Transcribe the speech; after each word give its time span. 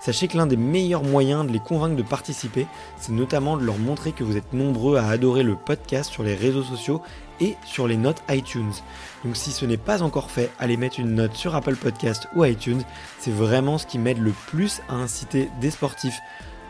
Sachez 0.00 0.28
que 0.28 0.36
l'un 0.36 0.46
des 0.46 0.56
meilleurs 0.56 1.02
moyens 1.02 1.46
de 1.46 1.52
les 1.52 1.58
convaincre 1.58 1.96
de 1.96 2.02
participer, 2.02 2.66
c'est 2.98 3.12
notamment 3.12 3.56
de 3.56 3.64
leur 3.64 3.78
montrer 3.78 4.12
que 4.12 4.24
vous 4.24 4.36
êtes 4.36 4.52
nombreux 4.52 4.96
à 4.96 5.08
adorer 5.08 5.42
le 5.42 5.56
podcast 5.56 6.10
sur 6.10 6.22
les 6.22 6.34
réseaux 6.34 6.62
sociaux 6.62 7.02
et 7.40 7.56
sur 7.64 7.88
les 7.88 7.96
notes 7.96 8.22
iTunes. 8.28 8.72
Donc 9.24 9.36
si 9.36 9.50
ce 9.50 9.64
n'est 9.64 9.76
pas 9.76 10.02
encore 10.02 10.30
fait, 10.30 10.50
allez 10.58 10.76
mettre 10.76 11.00
une 11.00 11.14
note 11.14 11.34
sur 11.34 11.54
Apple 11.54 11.76
Podcast 11.76 12.28
ou 12.34 12.44
iTunes, 12.44 12.82
c'est 13.18 13.32
vraiment 13.32 13.78
ce 13.78 13.86
qui 13.86 13.98
m'aide 13.98 14.18
le 14.18 14.32
plus 14.46 14.80
à 14.88 14.94
inciter 14.94 15.48
des 15.60 15.70
sportifs 15.70 16.20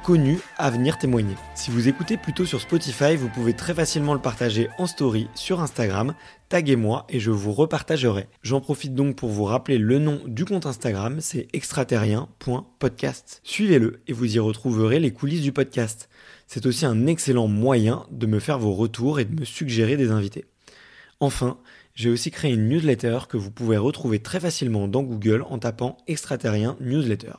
connus 0.03 0.41
à 0.57 0.71
venir 0.71 0.97
témoigner. 0.97 1.35
Si 1.55 1.71
vous 1.71 1.89
écoutez 1.89 2.17
plutôt 2.17 2.47
sur 2.47 2.63
Spotify, 2.63 3.17
vous 3.17 3.29
pouvez 3.29 3.53
très 3.53 3.75
facilement 3.75 4.15
le 4.15 4.21
partager 4.21 4.71
en 4.79 4.87
story 4.87 5.29
sur 5.35 5.61
Instagram, 5.61 6.15
taguez-moi 6.49 7.07
et 7.09 7.21
je 7.21 7.31
vous 7.31 7.53
repartagerai. 7.53 8.27
J'en 8.43 8.61
profite 8.61 8.95
donc 8.95 9.17
pour 9.17 9.29
vous 9.31 9.45
rappeler 9.45 9.79
le 9.79 9.99
nom 9.99 10.21
du 10.27 10.45
compte 10.45 10.67
Instagram, 10.67 11.21
c'est 11.21 11.49
extraterrien.podcast. 11.53 13.41
Suivez-le 13.45 14.01
et 14.07 14.13
vous 14.13 14.37
y 14.37 14.39
retrouverez 14.39 15.01
les 15.01 15.13
coulisses 15.13 15.43
du 15.43 15.53
podcast. 15.53 16.09
C'est 16.47 16.67
aussi 16.67 16.87
un 16.87 17.07
excellent 17.07 17.49
moyen 17.49 18.07
de 18.11 18.27
me 18.27 18.41
faire 18.41 18.59
vos 18.59 18.75
retours 18.75 19.21
et 19.21 19.25
de 19.25 19.39
me 19.41 19.45
suggérer 19.45 19.97
des 19.97 20.11
invités. 20.11 20.47
Enfin, 21.21 21.59
j'ai 21.95 22.11
aussi 22.11 22.31
créé 22.31 22.53
une 22.53 22.69
newsletter 22.69 23.19
que 23.29 23.37
vous 23.37 23.51
pouvez 23.51 23.77
retrouver 23.77 24.21
très 24.21 24.41
facilement 24.41 24.87
dans 24.89 25.03
Google 25.03 25.43
en 25.49 25.59
tapant 25.59 25.97
extraterrien 26.07 26.77
newsletter. 26.81 27.33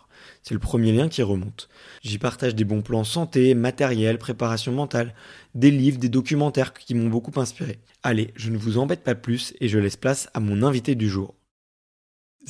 C'est 0.43 0.53
le 0.53 0.59
premier 0.59 0.91
lien 0.91 1.09
qui 1.09 1.21
remonte. 1.21 1.69
J'y 2.01 2.17
partage 2.17 2.55
des 2.55 2.63
bons 2.63 2.81
plans 2.81 3.03
santé, 3.03 3.53
matériel, 3.53 4.17
préparation 4.17 4.71
mentale, 4.71 5.13
des 5.55 5.71
livres, 5.71 5.99
des 5.99 6.09
documentaires 6.09 6.73
qui 6.73 6.95
m'ont 6.95 7.09
beaucoup 7.09 7.37
inspiré. 7.39 7.79
Allez, 8.03 8.33
je 8.35 8.49
ne 8.49 8.57
vous 8.57 8.77
embête 8.77 9.03
pas 9.03 9.15
plus 9.15 9.53
et 9.59 9.67
je 9.67 9.79
laisse 9.79 9.97
place 9.97 10.29
à 10.33 10.39
mon 10.39 10.63
invité 10.63 10.95
du 10.95 11.09
jour. 11.09 11.35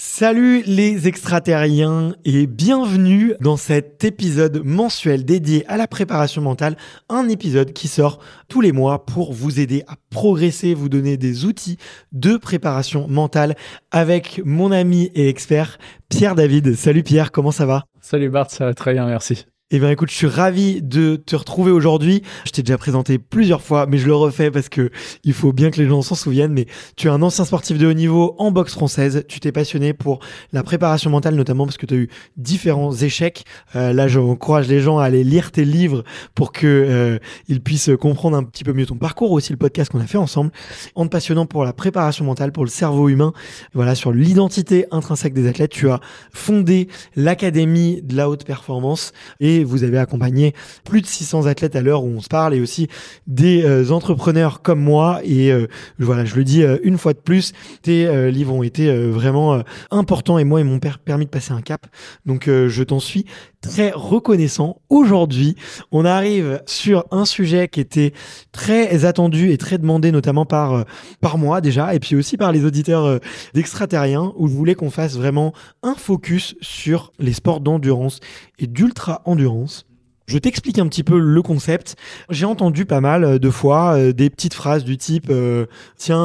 Salut 0.02 0.64
les 0.66 1.10
extraterriens 1.10 2.16
et 2.24 2.48
bienvenue 2.48 3.34
dans 3.42 3.58
cet 3.58 4.06
épisode 4.06 4.62
mensuel 4.64 5.26
dédié 5.26 5.66
à 5.68 5.76
la 5.76 5.88
préparation 5.88 6.42
mentale, 6.42 6.78
un 7.10 7.28
épisode 7.28 7.74
qui 7.74 7.90
sort 7.90 8.20
tous 8.48 8.62
les 8.62 8.72
mois 8.72 9.06
pour 9.06 9.34
vous 9.34 9.60
aider 9.60 9.84
à 9.90 9.96
progresser, 10.10 10.74
vous 10.74 10.88
donner 10.88 11.18
des 11.18 11.44
outils 11.44 11.76
de 12.14 12.38
préparation 12.38 13.10
mentale 13.10 13.58
avec 13.92 14.42
mon 14.46 14.72
ami 14.72 15.12
et 15.16 15.28
expert 15.28 15.78
Pierre 16.08 16.36
David. 16.36 16.76
Salut 16.76 17.04
Pierre, 17.04 17.34
comment 17.34 17.52
ça 17.52 17.66
va? 17.66 17.84
Salut 18.00 18.30
Bart, 18.30 18.50
ça 18.50 18.68
va 18.68 18.74
très 18.74 18.94
bien, 18.94 19.06
merci. 19.06 19.48
Eh 19.72 19.78
bien 19.78 19.92
écoute, 19.92 20.10
je 20.10 20.16
suis 20.16 20.26
ravi 20.26 20.82
de 20.82 21.16
te 21.16 21.36
retrouver 21.36 21.70
aujourd'hui. 21.70 22.24
Je 22.44 22.50
t'ai 22.50 22.64
déjà 22.64 22.80
présenté 22.80 23.20
plusieurs 23.20 23.62
fois, 23.62 23.86
mais 23.86 24.00
je 24.00 24.08
le 24.08 24.16
refais 24.16 24.50
parce 24.50 24.68
que 24.68 24.90
il 25.24 25.34
faut 25.34 25.54
bien 25.54 25.70
que 25.70 25.80
les 25.80 25.88
gens 25.88 26.02
s'en 26.02 26.16
souviennent. 26.16 26.54
Mais 26.54 26.66
tu 26.96 27.06
es 27.06 27.12
un 27.12 27.22
ancien 27.22 27.46
sportif 27.46 27.78
de 27.78 27.86
haut 27.86 27.94
niveau 27.94 28.34
en 28.40 28.50
boxe 28.50 28.74
française. 28.74 29.26
Tu 29.28 29.40
t'es 29.40 29.52
passionné 29.52 29.94
pour 29.94 30.22
la 30.54 30.64
préparation 30.64 31.12
mentale, 31.12 31.36
notamment 31.36 31.66
parce 31.66 31.78
que 31.78 31.86
tu 31.86 31.94
as 31.94 31.98
eu 31.98 32.10
différents 32.36 32.96
échecs. 32.96 33.44
Euh, 33.76 33.94
là, 33.94 34.08
j'encourage 34.08 34.68
les 34.68 34.80
gens 34.80 34.98
à 34.98 35.06
aller 35.06 35.24
lire 35.24 35.52
tes 35.52 35.66
livres 35.66 36.04
pour 36.34 36.52
que 36.52 36.66
euh, 36.66 37.20
ils 37.48 37.62
puissent 37.62 37.92
comprendre 38.02 38.38
un 38.38 38.44
petit 38.46 38.64
peu 38.64 38.74
mieux 38.74 38.88
ton 38.88 38.96
parcours, 38.96 39.32
aussi 39.32 39.54
le 39.54 39.60
podcast 39.60 39.92
qu'on 39.92 40.02
a 40.02 40.08
fait 40.08 40.18
ensemble, 40.18 40.50
en 40.96 41.06
te 41.06 41.12
passionnant 41.12 41.46
pour 41.46 41.64
la 41.64 41.74
préparation 41.74 42.26
mentale, 42.26 42.52
pour 42.52 42.64
le 42.64 42.72
cerveau 42.72 43.08
humain. 43.08 43.34
Voilà, 43.76 43.94
sur 43.94 44.14
l'identité 44.14 44.88
intrinsèque 44.90 45.36
des 45.36 45.48
athlètes, 45.48 45.74
tu 45.74 45.92
as 45.92 46.00
fondé 46.34 46.88
l'académie 47.16 48.02
de 48.02 48.16
la 48.16 48.32
haute 48.32 48.46
performance 48.46 49.12
et 49.40 49.59
vous 49.64 49.84
avez 49.84 49.98
accompagné 49.98 50.54
plus 50.84 51.02
de 51.02 51.08
600 51.08 51.46
athlètes 51.46 51.76
à 51.76 51.82
l'heure 51.82 52.04
où 52.04 52.08
on 52.08 52.22
se 52.22 52.28
parle 52.28 52.54
et 52.54 52.62
aussi 52.62 52.88
des 53.28 53.64
euh, 53.64 53.92
entrepreneurs 53.92 54.62
comme 54.62 54.80
moi. 54.80 55.20
Et 55.24 55.52
euh, 55.52 55.68
voilà, 56.00 56.26
je 56.26 56.36
le 56.36 56.44
dis 56.44 56.64
euh, 56.64 56.78
une 56.84 56.98
fois 56.98 57.14
de 57.14 57.20
plus, 57.20 57.54
tes 57.82 58.32
livres 58.32 58.54
ont 58.54 58.64
été 58.64 58.92
vraiment 59.10 59.64
importants 59.92 60.38
et 60.38 60.44
moi, 60.44 60.60
ils 60.60 60.66
m'ont 60.66 60.80
permis 60.80 61.26
de 61.26 61.30
passer 61.30 61.52
un 61.52 61.62
cap. 61.62 61.88
Donc, 62.26 62.46
je 62.48 62.84
t'en 62.84 63.00
suis 63.00 63.26
très 63.62 63.92
reconnaissant. 63.92 64.82
Aujourd'hui, 64.90 65.56
on 65.92 66.06
arrive 66.06 66.62
sur 66.66 67.06
un 67.12 67.26
sujet 67.26 67.68
qui 67.68 67.80
était 67.80 68.14
très 68.52 69.06
attendu 69.06 69.52
et 69.52 69.58
très 69.58 69.78
demandé, 69.78 70.12
notamment 70.12 70.46
par, 70.46 70.86
par 71.22 71.38
moi 71.38 71.62
déjà, 71.62 71.94
et 71.94 72.00
puis 72.00 72.16
aussi 72.16 72.38
par 72.38 72.52
les 72.52 72.66
auditeurs 72.66 73.20
d'extraterriens, 73.54 74.34
où 74.38 74.48
je 74.48 74.54
voulais 74.54 74.76
qu'on 74.76 74.90
fasse 74.90 75.18
vraiment 75.18 75.54
un 75.84 75.96
focus 75.96 76.56
sur 76.62 77.12
les 77.20 77.34
sports 77.34 77.60
d'endurance 77.60 78.20
et 78.60 78.68
d'ultra-endurance. 78.68 79.89
Je 80.30 80.38
t'explique 80.38 80.78
un 80.78 80.88
petit 80.88 81.02
peu 81.02 81.18
le 81.18 81.42
concept. 81.42 81.96
J'ai 82.30 82.46
entendu 82.46 82.86
pas 82.86 83.02
mal 83.02 83.24
euh, 83.24 83.40
de 83.40 83.50
fois 83.50 83.98
euh, 83.98 84.14
des 84.14 84.30
petites 84.30 84.54
phrases 84.54 84.84
du 84.84 84.96
type 84.96 85.32
euh, 85.32 85.66
tiens, 85.98 86.20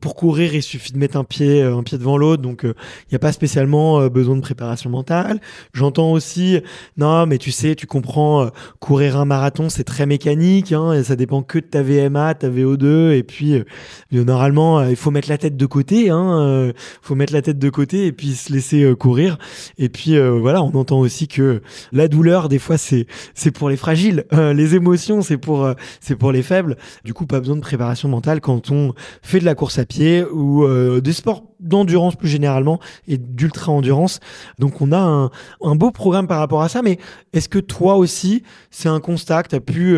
pour 0.00 0.14
courir, 0.14 0.54
il 0.54 0.62
suffit 0.62 0.94
de 0.94 0.98
mettre 0.98 1.18
un 1.18 1.24
pied, 1.24 1.60
un 1.60 1.82
pied 1.82 1.98
devant 1.98 2.16
l'autre, 2.16 2.40
donc 2.40 2.62
il 2.62 2.72
n'y 3.10 3.16
a 3.16 3.18
pas 3.18 3.32
spécialement 3.32 4.06
besoin 4.08 4.36
de 4.36 4.40
préparation 4.40 4.88
mentale. 4.88 5.40
J'entends 5.74 6.12
aussi 6.12 6.58
non, 6.96 7.26
mais 7.26 7.36
tu 7.36 7.50
sais, 7.50 7.74
tu 7.74 7.86
comprends, 7.86 8.48
courir 8.80 9.18
un 9.18 9.24
marathon, 9.24 9.68
c'est 9.68 9.84
très 9.84 10.06
mécanique, 10.06 10.72
hein, 10.72 11.02
ça 11.02 11.16
dépend 11.16 11.42
que 11.42 11.58
de 11.58 11.64
ta 11.64 11.82
VMA, 11.82 12.34
ta 12.34 12.48
VO2, 12.48 13.12
et 13.12 13.22
puis 13.22 13.62
normalement, 14.10 14.82
il 14.84 14.96
faut 14.96 15.10
mettre 15.10 15.28
la 15.28 15.38
tête 15.38 15.56
de 15.56 15.66
côté, 15.66 16.10
hein, 16.10 16.72
faut 17.02 17.14
mettre 17.14 17.32
la 17.32 17.42
tête 17.42 17.58
de 17.58 17.70
côté 17.70 18.06
et 18.06 18.12
puis 18.12 18.34
se 18.34 18.52
laisser 18.52 18.94
courir. 18.98 19.38
Et 19.78 19.88
puis 19.88 20.18
voilà, 20.18 20.62
on 20.62 20.74
entend 20.74 20.98
aussi 20.98 21.28
que 21.28 21.62
la 21.92 22.08
douleur, 22.08 22.48
des 22.48 22.58
fois, 22.58 22.78
c'est 22.78 23.01
c'est 23.34 23.50
pour 23.50 23.68
les 23.68 23.76
fragiles. 23.76 24.24
Euh, 24.32 24.52
les 24.52 24.74
émotions, 24.74 25.22
c'est 25.22 25.38
pour 25.38 25.64
euh, 25.64 25.74
c'est 26.00 26.16
pour 26.16 26.32
les 26.32 26.42
faibles. 26.42 26.76
Du 27.04 27.14
coup, 27.14 27.26
pas 27.26 27.40
besoin 27.40 27.56
de 27.56 27.60
préparation 27.60 28.08
mentale 28.08 28.40
quand 28.40 28.70
on 28.70 28.92
fait 29.22 29.40
de 29.40 29.44
la 29.44 29.54
course 29.54 29.78
à 29.78 29.84
pied 29.84 30.24
ou 30.24 30.64
euh, 30.64 31.00
des 31.00 31.12
sports 31.12 31.44
d'endurance 31.60 32.16
plus 32.16 32.28
généralement 32.28 32.80
et 33.06 33.18
d'ultra 33.18 33.72
endurance. 33.72 34.20
Donc 34.58 34.80
on 34.80 34.92
a 34.92 34.98
un, 34.98 35.30
un, 35.62 35.74
beau 35.76 35.90
programme 35.90 36.26
par 36.26 36.38
rapport 36.38 36.62
à 36.62 36.68
ça. 36.68 36.82
Mais 36.82 36.98
est-ce 37.32 37.48
que 37.48 37.58
toi 37.58 37.96
aussi, 37.96 38.42
c'est 38.70 38.88
un 38.88 39.00
constat 39.00 39.42
que 39.42 39.48
tu 39.48 39.56
as 39.56 39.60
pu 39.60 39.96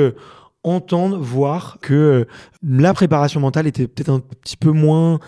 entendre, 0.62 1.18
voir 1.18 1.78
que 1.80 2.26
la 2.62 2.94
préparation 2.94 3.40
mentale 3.40 3.66
était 3.66 3.86
peut-être 3.86 4.10
un 4.10 4.20
petit 4.20 4.56
peu 4.56 4.70
moins 4.70 5.18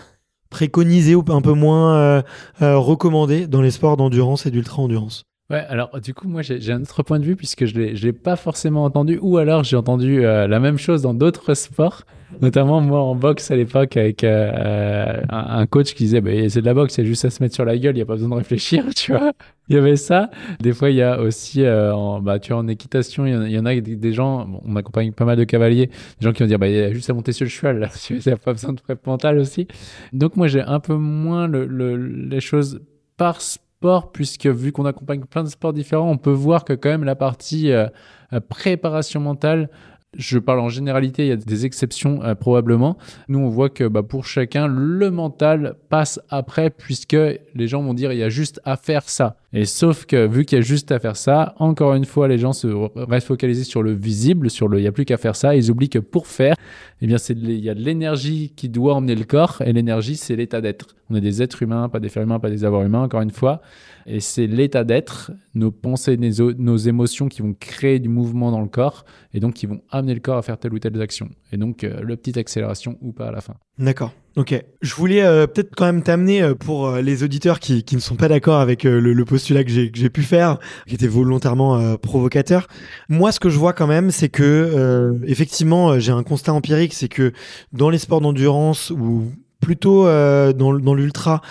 préconisée 0.49 1.15
ou 1.15 1.23
un 1.29 1.41
peu 1.41 1.53
moins 1.53 2.23
recommandée 2.59 3.47
dans 3.47 3.61
les 3.61 3.71
sports 3.71 3.97
d'endurance 3.97 4.45
et 4.45 4.51
d'ultra 4.51 4.81
endurance 4.81 5.26
Ouais, 5.49 5.63
alors 5.69 6.01
du 6.01 6.13
coup, 6.13 6.27
moi 6.27 6.41
j'ai 6.41 6.73
un 6.73 6.81
autre 6.81 7.03
point 7.03 7.19
de 7.19 7.23
vue 7.23 7.37
puisque 7.37 7.65
je 7.65 7.79
ne 7.79 7.85
l'ai 7.85 8.11
pas 8.11 8.35
forcément 8.35 8.83
entendu, 8.83 9.17
ou 9.21 9.37
alors 9.37 9.63
j'ai 9.63 9.77
entendu 9.77 10.25
euh, 10.25 10.45
la 10.45 10.59
même 10.59 10.77
chose 10.77 11.03
dans 11.03 11.13
d'autres 11.13 11.53
sports, 11.53 12.03
notamment 12.41 12.81
moi 12.81 12.99
en 12.99 13.15
boxe 13.15 13.49
à 13.49 13.55
l'époque 13.55 13.95
avec 13.95 14.25
euh, 14.25 15.21
un, 15.29 15.65
coach 15.65 15.93
qui 15.93 16.03
disait 16.03 16.19
bah, 16.19 16.31
c'est 16.49 16.59
de 16.59 16.65
la 16.65 16.73
boxe, 16.73 16.95
c'est 16.95 17.05
juste 17.05 17.23
à 17.23 17.29
se 17.29 17.41
mettre 17.41 17.55
sur 17.55 17.63
la 17.63 17.77
gueule, 17.77 17.93
il 17.93 17.99
n'y 17.99 18.01
a 18.01 18.05
pas 18.05 18.15
besoin 18.15 18.27
de 18.27 18.35
réfléchir, 18.35 18.83
tu 18.95 19.13
vois. 19.13 19.31
Il 19.69 19.77
y 19.77 19.79
avait 19.79 19.95
ça. 19.95 20.29
Des 20.59 20.73
fois, 20.73 20.89
il 20.89 20.97
y 20.97 21.01
a 21.01 21.21
aussi, 21.21 21.63
euh, 21.63 21.95
en, 21.95 22.21
bah, 22.21 22.39
tu 22.39 22.51
vois, 22.51 22.61
en 22.61 22.67
équitation, 22.67 23.25
il 23.25 23.49
y, 23.49 23.59
en 23.59 23.65
a, 23.65 23.75
des, 23.79 24.13
gens, 24.13 24.61
on 24.65 24.75
accompagne 24.75 25.13
pas 25.13 25.23
mal 25.23 25.37
de 25.37 25.45
cavaliers, 25.45 25.87
des 25.87 26.25
gens 26.25 26.33
qui 26.33 26.43
vont 26.43 26.47
dire 26.47 26.59
bah, 26.59 26.67
il 26.67 26.75
y 26.75 26.81
a 26.81 26.91
juste 26.91 27.09
à 27.09 27.13
monter 27.13 27.31
sur 27.31 27.45
le 27.45 27.49
cheval, 27.49 27.79
là, 27.79 27.89
il 28.09 28.19
n'y 28.25 28.33
a 28.33 28.37
pas 28.37 28.51
besoin 28.51 28.73
de 28.73 28.81
prep 28.81 29.07
mentale 29.07 29.37
aussi. 29.37 29.65
Donc 30.11 30.35
moi 30.35 30.47
j'ai 30.47 30.61
un 30.61 30.81
peu 30.81 30.95
moins 30.95 31.47
le, 31.47 31.65
le, 31.65 31.95
les 31.95 32.41
choses 32.41 32.81
par 33.15 33.39
sport 33.39 33.66
puisque 34.11 34.47
vu 34.47 34.71
qu'on 34.71 34.85
accompagne 34.85 35.23
plein 35.25 35.43
de 35.43 35.49
sports 35.49 35.73
différents, 35.73 36.09
on 36.09 36.17
peut 36.17 36.31
voir 36.31 36.65
que 36.65 36.73
quand 36.73 36.89
même 36.89 37.03
la 37.03 37.15
partie 37.15 37.71
euh, 37.71 37.87
euh, 38.33 38.39
préparation 38.39 39.19
mentale, 39.19 39.69
je 40.17 40.39
parle 40.39 40.59
en 40.59 40.69
généralité, 40.69 41.25
il 41.25 41.29
y 41.29 41.31
a 41.31 41.35
des 41.35 41.65
exceptions 41.65 42.23
euh, 42.23 42.35
probablement. 42.35 42.97
Nous, 43.29 43.39
on 43.39 43.49
voit 43.49 43.69
que 43.69 43.87
bah, 43.87 44.03
pour 44.03 44.25
chacun, 44.25 44.67
le 44.67 45.11
mental 45.11 45.75
passe 45.89 46.19
après, 46.29 46.69
puisque 46.69 47.15
les 47.55 47.67
gens 47.67 47.81
vont 47.81 47.93
dire 47.93 48.11
il 48.11 48.19
y 48.19 48.23
a 48.23 48.29
juste 48.29 48.59
à 48.65 48.75
faire 48.75 49.07
ça. 49.07 49.37
Et 49.53 49.65
sauf 49.65 50.05
que 50.05 50.27
vu 50.27 50.43
qu'il 50.43 50.57
y 50.57 50.61
a 50.61 50.63
juste 50.63 50.91
à 50.91 50.99
faire 50.99 51.15
ça, 51.15 51.55
encore 51.57 51.93
une 51.93 52.05
fois, 52.05 52.27
les 52.27 52.37
gens 52.37 52.51
se 52.51 52.67
restent 52.95 53.27
focalisés 53.27 53.63
sur 53.63 53.81
le 53.81 53.93
visible, 53.93 54.49
sur 54.49 54.67
le 54.67 54.79
il 54.79 54.81
n'y 54.81 54.87
a 54.87 54.91
plus 54.91 55.05
qu'à 55.05 55.17
faire 55.17 55.35
ça. 55.35 55.55
Ils 55.55 55.71
oublient 55.71 55.89
que 55.89 55.99
pour 55.99 56.27
faire, 56.27 56.55
eh 57.01 57.07
bien, 57.07 57.17
il 57.29 57.63
y 57.63 57.69
a 57.69 57.75
de 57.75 57.81
l'énergie 57.81 58.51
qui 58.55 58.69
doit 58.69 58.95
emmener 58.95 59.15
le 59.15 59.23
corps, 59.23 59.61
et 59.65 59.71
l'énergie, 59.71 60.15
c'est 60.15 60.35
l'état 60.35 60.61
d'être. 60.61 60.87
On 61.09 61.15
est 61.15 61.21
des 61.21 61.41
êtres 61.41 61.63
humains, 61.63 61.87
pas 61.89 61.99
des 61.99 62.09
faire 62.09 62.23
humains, 62.23 62.39
pas 62.39 62.49
des 62.49 62.65
avoirs 62.65 62.83
humains, 62.83 63.03
encore 63.03 63.21
une 63.21 63.31
fois. 63.31 63.61
Et 64.05 64.21
c'est 64.21 64.47
l'état 64.47 64.85
d'être, 64.85 65.31
nos 65.53 65.69
pensées, 65.69 66.17
nos, 66.17 66.77
émotions 66.77 67.27
qui 67.27 67.41
vont 67.41 67.53
créer 67.59 67.99
du 67.99 68.07
mouvement 68.07 68.51
dans 68.51 68.61
le 68.61 68.69
corps 68.69 69.05
et 69.33 69.41
donc 69.41 69.53
qui 69.53 69.65
vont 69.65 69.81
amener 69.91 70.06
le 70.13 70.19
corps 70.19 70.37
à 70.37 70.41
faire 70.41 70.57
telle 70.57 70.73
ou 70.73 70.79
telle 70.79 70.99
action. 71.01 71.29
Et 71.51 71.57
donc, 71.57 71.83
euh, 71.83 72.01
le 72.01 72.15
petite 72.15 72.37
accélération 72.37 72.97
ou 73.01 73.11
pas 73.11 73.27
à 73.27 73.31
la 73.31 73.41
fin. 73.41 73.55
D'accord. 73.77 74.11
Ok. 74.35 74.53
Je 74.81 74.95
voulais 74.95 75.23
euh, 75.23 75.47
peut-être 75.47 75.75
quand 75.75 75.85
même 75.85 76.03
t'amener 76.03 76.41
euh, 76.41 76.55
pour 76.55 76.91
les 76.97 77.23
auditeurs 77.23 77.59
qui, 77.59 77.83
qui, 77.83 77.95
ne 77.95 78.01
sont 78.01 78.15
pas 78.15 78.27
d'accord 78.27 78.59
avec 78.59 78.83
le, 78.83 79.25
postulat 79.25 79.63
que 79.63 79.71
j'ai, 79.71 80.09
pu 80.09 80.23
faire, 80.23 80.59
qui 80.87 80.95
était 80.95 81.07
volontairement 81.07 81.97
provocateur. 81.97 82.67
Moi, 83.09 83.31
ce 83.31 83.39
que 83.39 83.49
je 83.49 83.57
vois 83.57 83.73
quand 83.73 83.87
même, 83.87 84.11
c'est 84.11 84.29
que 84.29 85.17
effectivement, 85.25 85.99
j'ai 85.99 86.11
un 86.11 86.23
constat 86.23 86.53
empirique, 86.53 86.93
c'est 86.93 87.09
que 87.09 87.33
dans 87.73 87.89
les 87.89 87.97
sports 87.97 88.21
d'endurance 88.21 88.91
ou 88.91 89.31
plutôt 89.59 90.07
euh, 90.07 90.53
dans, 90.53 90.73
dans 90.73 90.93
l'ultra, 90.93 91.41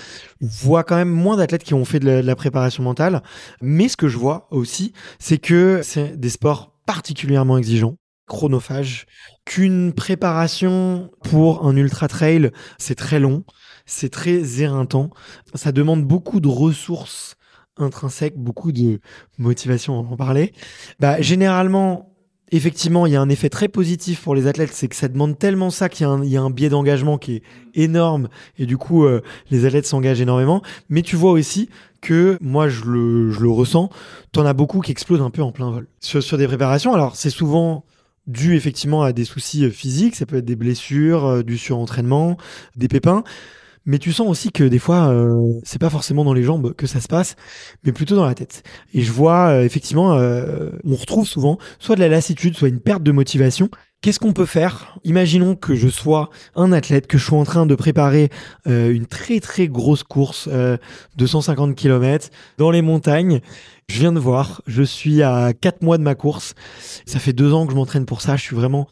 voit 0.41 0.85
quand 0.85 0.97
même 0.97 1.11
moins 1.11 1.37
d'athlètes 1.37 1.65
qui 1.65 1.75
ont 1.75 1.85
fait 1.85 2.01
de 2.01 2.09
la, 2.09 2.37
préparation 2.37 2.83
mentale. 2.83 3.23
Mais 3.61 3.89
ce 3.89 3.97
que 3.97 4.09
je 4.09 4.19
vois 4.19 4.49
aussi, 4.51 4.93
c'est 5.19 5.39
que 5.39 5.81
c'est 5.83 6.19
des 6.19 6.29
sports 6.29 6.73
particulièrement 6.87 7.59
exigeants 7.59 7.97
chronophages, 8.27 9.07
qu'une 9.45 9.93
préparation 9.93 11.11
pour 11.23 11.67
un 11.67 11.77
ultra 11.77 12.09
trail, 12.09 12.51
c'est 12.79 12.95
très 12.95 13.21
long, 13.21 13.45
c'est 13.87 14.11
très 14.11 14.61
éreintant, 14.61 15.11
ça 15.55 15.73
demande 15.73 16.05
beaucoup 16.05 16.41
de 16.41 16.49
ressources 16.49 17.37
intrinsèques, 17.79 18.37
beaucoup 18.37 18.73
de 18.73 19.01
motivation, 19.39 20.01
on 20.01 20.13
en 20.13 20.17
parler. 20.17 20.53
Bah, 20.99 21.21
généralement, 21.21 22.13
effectivement, 22.53 23.07
il 23.07 23.13
y 23.13 23.17
a 23.17 23.21
un 23.21 23.29
effet 23.29 23.49
très 23.49 23.69
positif 23.69 24.23
pour 24.23 24.35
les 24.35 24.47
athlètes, 24.47 24.73
c'est 24.73 24.89
que 24.89 24.97
ça 24.97 25.09
demande 25.09 25.39
tellement 25.39 25.71
ça 25.71 25.89
qu'il 25.89 26.07
y, 26.25 26.37
a 26.37 26.43
un 26.43 26.51
biais 26.51 26.69
d'engagement 26.69 27.19
qui 27.19 27.37
est 27.37 27.43
énorme 27.75 28.29
et 28.59 28.67
du 28.67 28.77
coup, 28.77 29.05
euh, 29.05 29.23
les 29.51 29.67
athlètes 29.67 29.87
s'engagent 29.87 30.21
énormément. 30.21 30.63
Mais 30.89 31.03
tu 31.03 31.17
vois 31.17 31.33
aussi 31.33 31.69
que 32.01 32.39
moi, 32.41 32.69
je 32.69 32.85
le, 32.85 33.51
ressens, 33.51 33.91
t'en 34.33 34.47
as 34.47 34.53
beaucoup 34.53 34.81
qui 34.81 34.93
explosent 34.93 35.23
un 35.23 35.31
peu 35.31 35.43
en 35.43 35.53
plein 35.53 35.71
vol 35.71 35.87
sur 36.01 36.39
des 36.39 36.47
préparations. 36.47 36.95
Alors, 36.95 37.17
c'est 37.17 37.31
souvent 37.31 37.85
dû 38.27 38.57
effectivement 38.57 39.03
à 39.03 39.13
des 39.13 39.25
soucis 39.25 39.65
euh, 39.65 39.71
physiques, 39.71 40.17
ça 40.17 40.27
peut 40.27 40.37
être 40.37 40.45
des 40.45 40.57
blessures, 40.57 41.25
euh, 41.27 41.43
du 41.43 41.59
surentraînement, 41.59 42.37
des 42.77 42.89
pépins. 42.89 43.25
Mais 43.87 43.99
tu 43.99 44.13
sens 44.13 44.29
aussi 44.29 44.51
que 44.51 44.65
des 44.65 44.81
fois, 44.81 45.09
euh, 45.09 45.41
c'est 45.63 45.81
pas 45.81 45.91
forcément 45.91 46.25
dans 46.25 46.35
les 46.35 46.43
jambes 46.43 46.75
que 46.75 46.89
ça 46.89 47.01
se 47.01 47.07
passe, 47.07 47.37
mais 47.85 47.93
plutôt 47.93 48.17
dans 48.17 48.27
la 48.27 48.35
tête. 48.35 48.65
Et 48.93 49.03
je 49.03 49.13
vois 49.13 49.49
euh, 49.49 49.65
effectivement, 49.65 50.15
euh, 50.15 50.71
on 50.85 50.97
retrouve 50.97 51.27
souvent 51.27 51.59
soit 51.79 51.95
de 51.95 52.01
la 52.01 52.09
lassitude, 52.09 52.57
soit 52.57 52.69
une 52.69 52.81
perte 52.81 53.05
de 53.05 53.13
motivation. 53.13 53.71
Qu'est-ce 54.03 54.19
qu'on 54.21 54.33
peut 54.33 54.47
faire? 54.47 54.99
Imaginons 55.05 55.55
que 55.55 55.75
je 55.75 55.89
sois 55.89 56.31
un 56.57 56.73
athlète, 56.73 57.07
que 57.07 57.17
je 57.17 57.25
sois 57.25 57.39
en 57.39 57.45
train 57.45 57.65
de 57.65 57.75
préparer 57.75 58.29
une 58.67 59.07
très 59.07 59.41
très 59.41 59.69
grosse 59.69 60.03
course 60.03 60.49
de 60.49 61.27
150 61.27 61.75
km 61.75 62.29
dans 62.59 62.71
les 62.71 62.83
montagnes. 62.83 63.41
Je 63.89 63.99
viens 63.99 64.13
de 64.13 64.21
voir, 64.21 64.61
je 64.67 64.83
suis 64.83 65.23
à 65.23 65.55
4 65.55 65.83
mois 65.83 65.97
de 65.97 66.03
ma 66.03 66.15
course. 66.15 66.55
Ça 67.07 67.19
fait 67.19 67.33
deux 67.33 67.55
ans 67.55 67.67
que 67.67 67.73
je 67.73 67.77
m'entraîne 67.77 68.05
pour 68.05 68.21
ça. 68.21 68.37
Je 68.37 68.43
suis 68.43 68.55
vraiment 68.55 68.87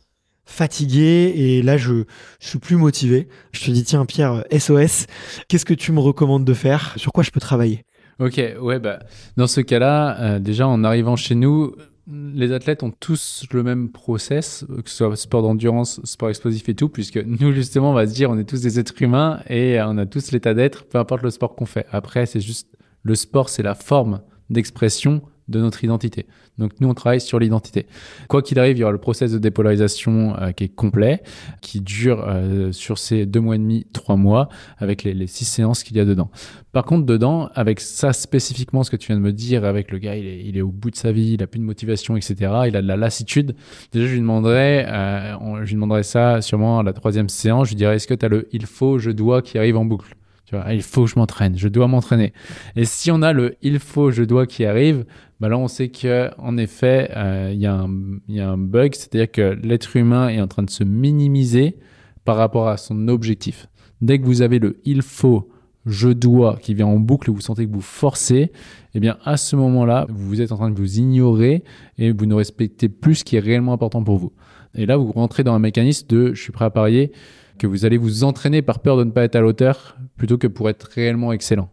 fatigué 0.44 1.32
et 1.36 1.62
là 1.62 1.76
je, 1.76 2.04
je 2.40 2.48
suis 2.48 2.58
plus 2.58 2.76
motivé. 2.76 3.28
Je 3.52 3.64
te 3.64 3.70
dis 3.70 3.84
tiens 3.84 4.04
Pierre, 4.06 4.44
SOS, 4.56 5.06
qu'est-ce 5.48 5.64
que 5.64 5.74
tu 5.74 5.92
me 5.92 6.00
recommandes 6.00 6.44
de 6.44 6.54
faire? 6.54 6.94
Sur 6.96 7.12
quoi 7.12 7.22
je 7.22 7.30
peux 7.30 7.40
travailler? 7.40 7.84
Ok, 8.20 8.40
ouais, 8.60 8.78
bah, 8.78 9.00
dans 9.36 9.48
ce 9.48 9.60
cas-là, 9.60 10.20
euh, 10.20 10.38
déjà 10.38 10.68
en 10.68 10.84
arrivant 10.84 11.16
chez 11.16 11.34
nous, 11.34 11.74
les 12.06 12.52
athlètes 12.52 12.82
ont 12.82 12.92
tous 12.92 13.44
le 13.50 13.62
même 13.62 13.90
process, 13.90 14.64
que 14.84 14.90
ce 14.90 14.96
soit 14.96 15.16
sport 15.16 15.42
d'endurance, 15.42 16.00
sport 16.04 16.28
explosif 16.28 16.68
et 16.68 16.74
tout, 16.74 16.88
puisque 16.88 17.16
nous, 17.16 17.52
justement, 17.52 17.90
on 17.90 17.94
va 17.94 18.06
se 18.06 18.14
dire, 18.14 18.30
on 18.30 18.38
est 18.38 18.44
tous 18.44 18.60
des 18.60 18.78
êtres 18.78 19.00
humains 19.00 19.40
et 19.48 19.80
on 19.82 19.96
a 19.98 20.06
tous 20.06 20.30
l'état 20.30 20.54
d'être, 20.54 20.84
peu 20.84 20.98
importe 20.98 21.22
le 21.22 21.30
sport 21.30 21.56
qu'on 21.56 21.66
fait. 21.66 21.86
Après, 21.90 22.26
c'est 22.26 22.40
juste, 22.40 22.68
le 23.02 23.14
sport, 23.14 23.48
c'est 23.48 23.62
la 23.62 23.74
forme 23.74 24.20
d'expression 24.50 25.22
de 25.48 25.60
notre 25.60 25.84
identité. 25.84 26.26
Donc 26.58 26.72
nous, 26.80 26.88
on 26.88 26.94
travaille 26.94 27.20
sur 27.20 27.38
l'identité. 27.38 27.86
Quoi 28.28 28.42
qu'il 28.42 28.58
arrive, 28.58 28.76
il 28.76 28.80
y 28.80 28.82
aura 28.82 28.92
le 28.92 28.98
process 28.98 29.32
de 29.32 29.38
dépolarisation 29.38 30.36
euh, 30.40 30.52
qui 30.52 30.64
est 30.64 30.68
complet, 30.68 31.22
qui 31.60 31.80
dure 31.80 32.24
euh, 32.26 32.72
sur 32.72 32.98
ces 32.98 33.26
deux 33.26 33.40
mois 33.40 33.56
et 33.56 33.58
demi, 33.58 33.86
trois 33.92 34.16
mois, 34.16 34.48
avec 34.78 35.02
les, 35.02 35.26
six 35.26 35.44
séances 35.44 35.82
qu'il 35.82 35.96
y 35.96 36.00
a 36.00 36.04
dedans. 36.04 36.30
Par 36.72 36.84
contre, 36.84 37.06
dedans, 37.06 37.48
avec 37.54 37.80
ça 37.80 38.12
spécifiquement, 38.12 38.82
ce 38.84 38.90
que 38.90 38.96
tu 38.96 39.08
viens 39.08 39.16
de 39.16 39.22
me 39.22 39.32
dire, 39.32 39.64
avec 39.64 39.90
le 39.90 39.98
gars, 39.98 40.16
il 40.16 40.56
est, 40.56 40.62
au 40.62 40.70
bout 40.70 40.90
de 40.90 40.96
sa 40.96 41.12
vie, 41.12 41.32
il 41.34 41.42
a 41.42 41.46
plus 41.46 41.58
de 41.58 41.64
motivation, 41.64 42.16
etc. 42.16 42.34
Il 42.66 42.76
a 42.76 42.82
de 42.82 42.88
la 42.88 42.96
lassitude. 42.96 43.54
Déjà, 43.92 44.06
je 44.06 44.12
lui 44.12 44.20
demanderais, 44.20 44.86
euh, 44.88 45.64
je 45.64 45.76
lui 45.76 45.84
ça 46.02 46.40
sûrement 46.40 46.80
à 46.80 46.82
la 46.82 46.92
troisième 46.92 47.28
séance. 47.28 47.68
Je 47.68 47.72
lui 47.72 47.76
dirais, 47.76 47.96
est-ce 47.96 48.06
que 48.06 48.14
tu 48.14 48.24
as 48.24 48.28
le 48.28 48.48
il 48.52 48.66
faut, 48.66 48.98
je 48.98 49.10
dois 49.10 49.42
qui 49.42 49.58
arrive 49.58 49.76
en 49.76 49.84
boucle? 49.84 50.14
Tu 50.46 50.56
vois, 50.56 50.72
il 50.72 50.82
faut 50.82 51.04
que 51.04 51.10
je 51.10 51.18
m'entraîne, 51.18 51.56
je 51.56 51.68
dois 51.68 51.88
m'entraîner. 51.88 52.32
Et 52.76 52.84
si 52.84 53.10
on 53.10 53.22
a 53.22 53.32
le 53.32 53.56
il 53.62 53.78
faut, 53.78 54.10
je 54.10 54.22
dois 54.22 54.46
qui 54.46 54.64
arrive, 54.64 55.04
bah 55.40 55.48
là 55.48 55.56
on 55.56 55.68
sait 55.68 55.88
que 55.88 56.30
en 56.38 56.56
effet 56.58 57.10
euh, 57.16 57.50
il 57.52 57.58
y, 57.58 58.34
y, 58.34 58.40
a 58.40 58.50
un 58.50 58.58
bug, 58.58 58.94
c'est-à-dire 58.94 59.30
que 59.30 59.58
l'être 59.62 59.96
humain 59.96 60.28
est 60.28 60.40
en 60.40 60.46
train 60.46 60.62
de 60.62 60.70
se 60.70 60.84
minimiser 60.84 61.78
par 62.24 62.36
rapport 62.36 62.68
à 62.68 62.76
son 62.76 63.08
objectif. 63.08 63.68
Dès 64.02 64.18
que 64.18 64.26
vous 64.26 64.42
avez 64.42 64.58
le 64.58 64.80
il 64.84 65.00
faut, 65.02 65.48
je 65.86 66.08
dois 66.08 66.56
qui 66.60 66.74
vient 66.74 66.86
en 66.86 66.98
boucle 66.98 67.30
vous 67.30 67.40
sentez 67.40 67.66
que 67.66 67.72
vous 67.72 67.80
forcez, 67.80 68.52
eh 68.94 69.00
bien 69.00 69.16
à 69.24 69.38
ce 69.38 69.56
moment-là, 69.56 70.06
vous 70.10 70.42
êtes 70.42 70.52
en 70.52 70.56
train 70.56 70.70
de 70.70 70.78
vous 70.78 70.98
ignorer 70.98 71.64
et 71.96 72.12
vous 72.12 72.26
ne 72.26 72.34
respectez 72.34 72.90
plus 72.90 73.16
ce 73.16 73.24
qui 73.24 73.36
est 73.36 73.40
réellement 73.40 73.72
important 73.72 74.04
pour 74.04 74.18
vous. 74.18 74.32
Et 74.74 74.86
là, 74.86 74.96
vous 74.96 75.12
rentrez 75.12 75.44
dans 75.44 75.54
un 75.54 75.58
mécanisme 75.58 76.06
de 76.08 76.34
je 76.34 76.42
suis 76.42 76.52
prêt 76.52 76.64
à 76.64 76.70
parier 76.70 77.12
que 77.58 77.66
vous 77.66 77.84
allez 77.84 77.98
vous 77.98 78.24
entraîner 78.24 78.62
par 78.62 78.80
peur 78.80 78.96
de 78.96 79.04
ne 79.04 79.10
pas 79.10 79.24
être 79.24 79.36
à 79.36 79.40
l'auteur 79.40 79.96
plutôt 80.16 80.38
que 80.38 80.46
pour 80.46 80.68
être 80.68 80.84
réellement 80.94 81.32
excellent. 81.32 81.70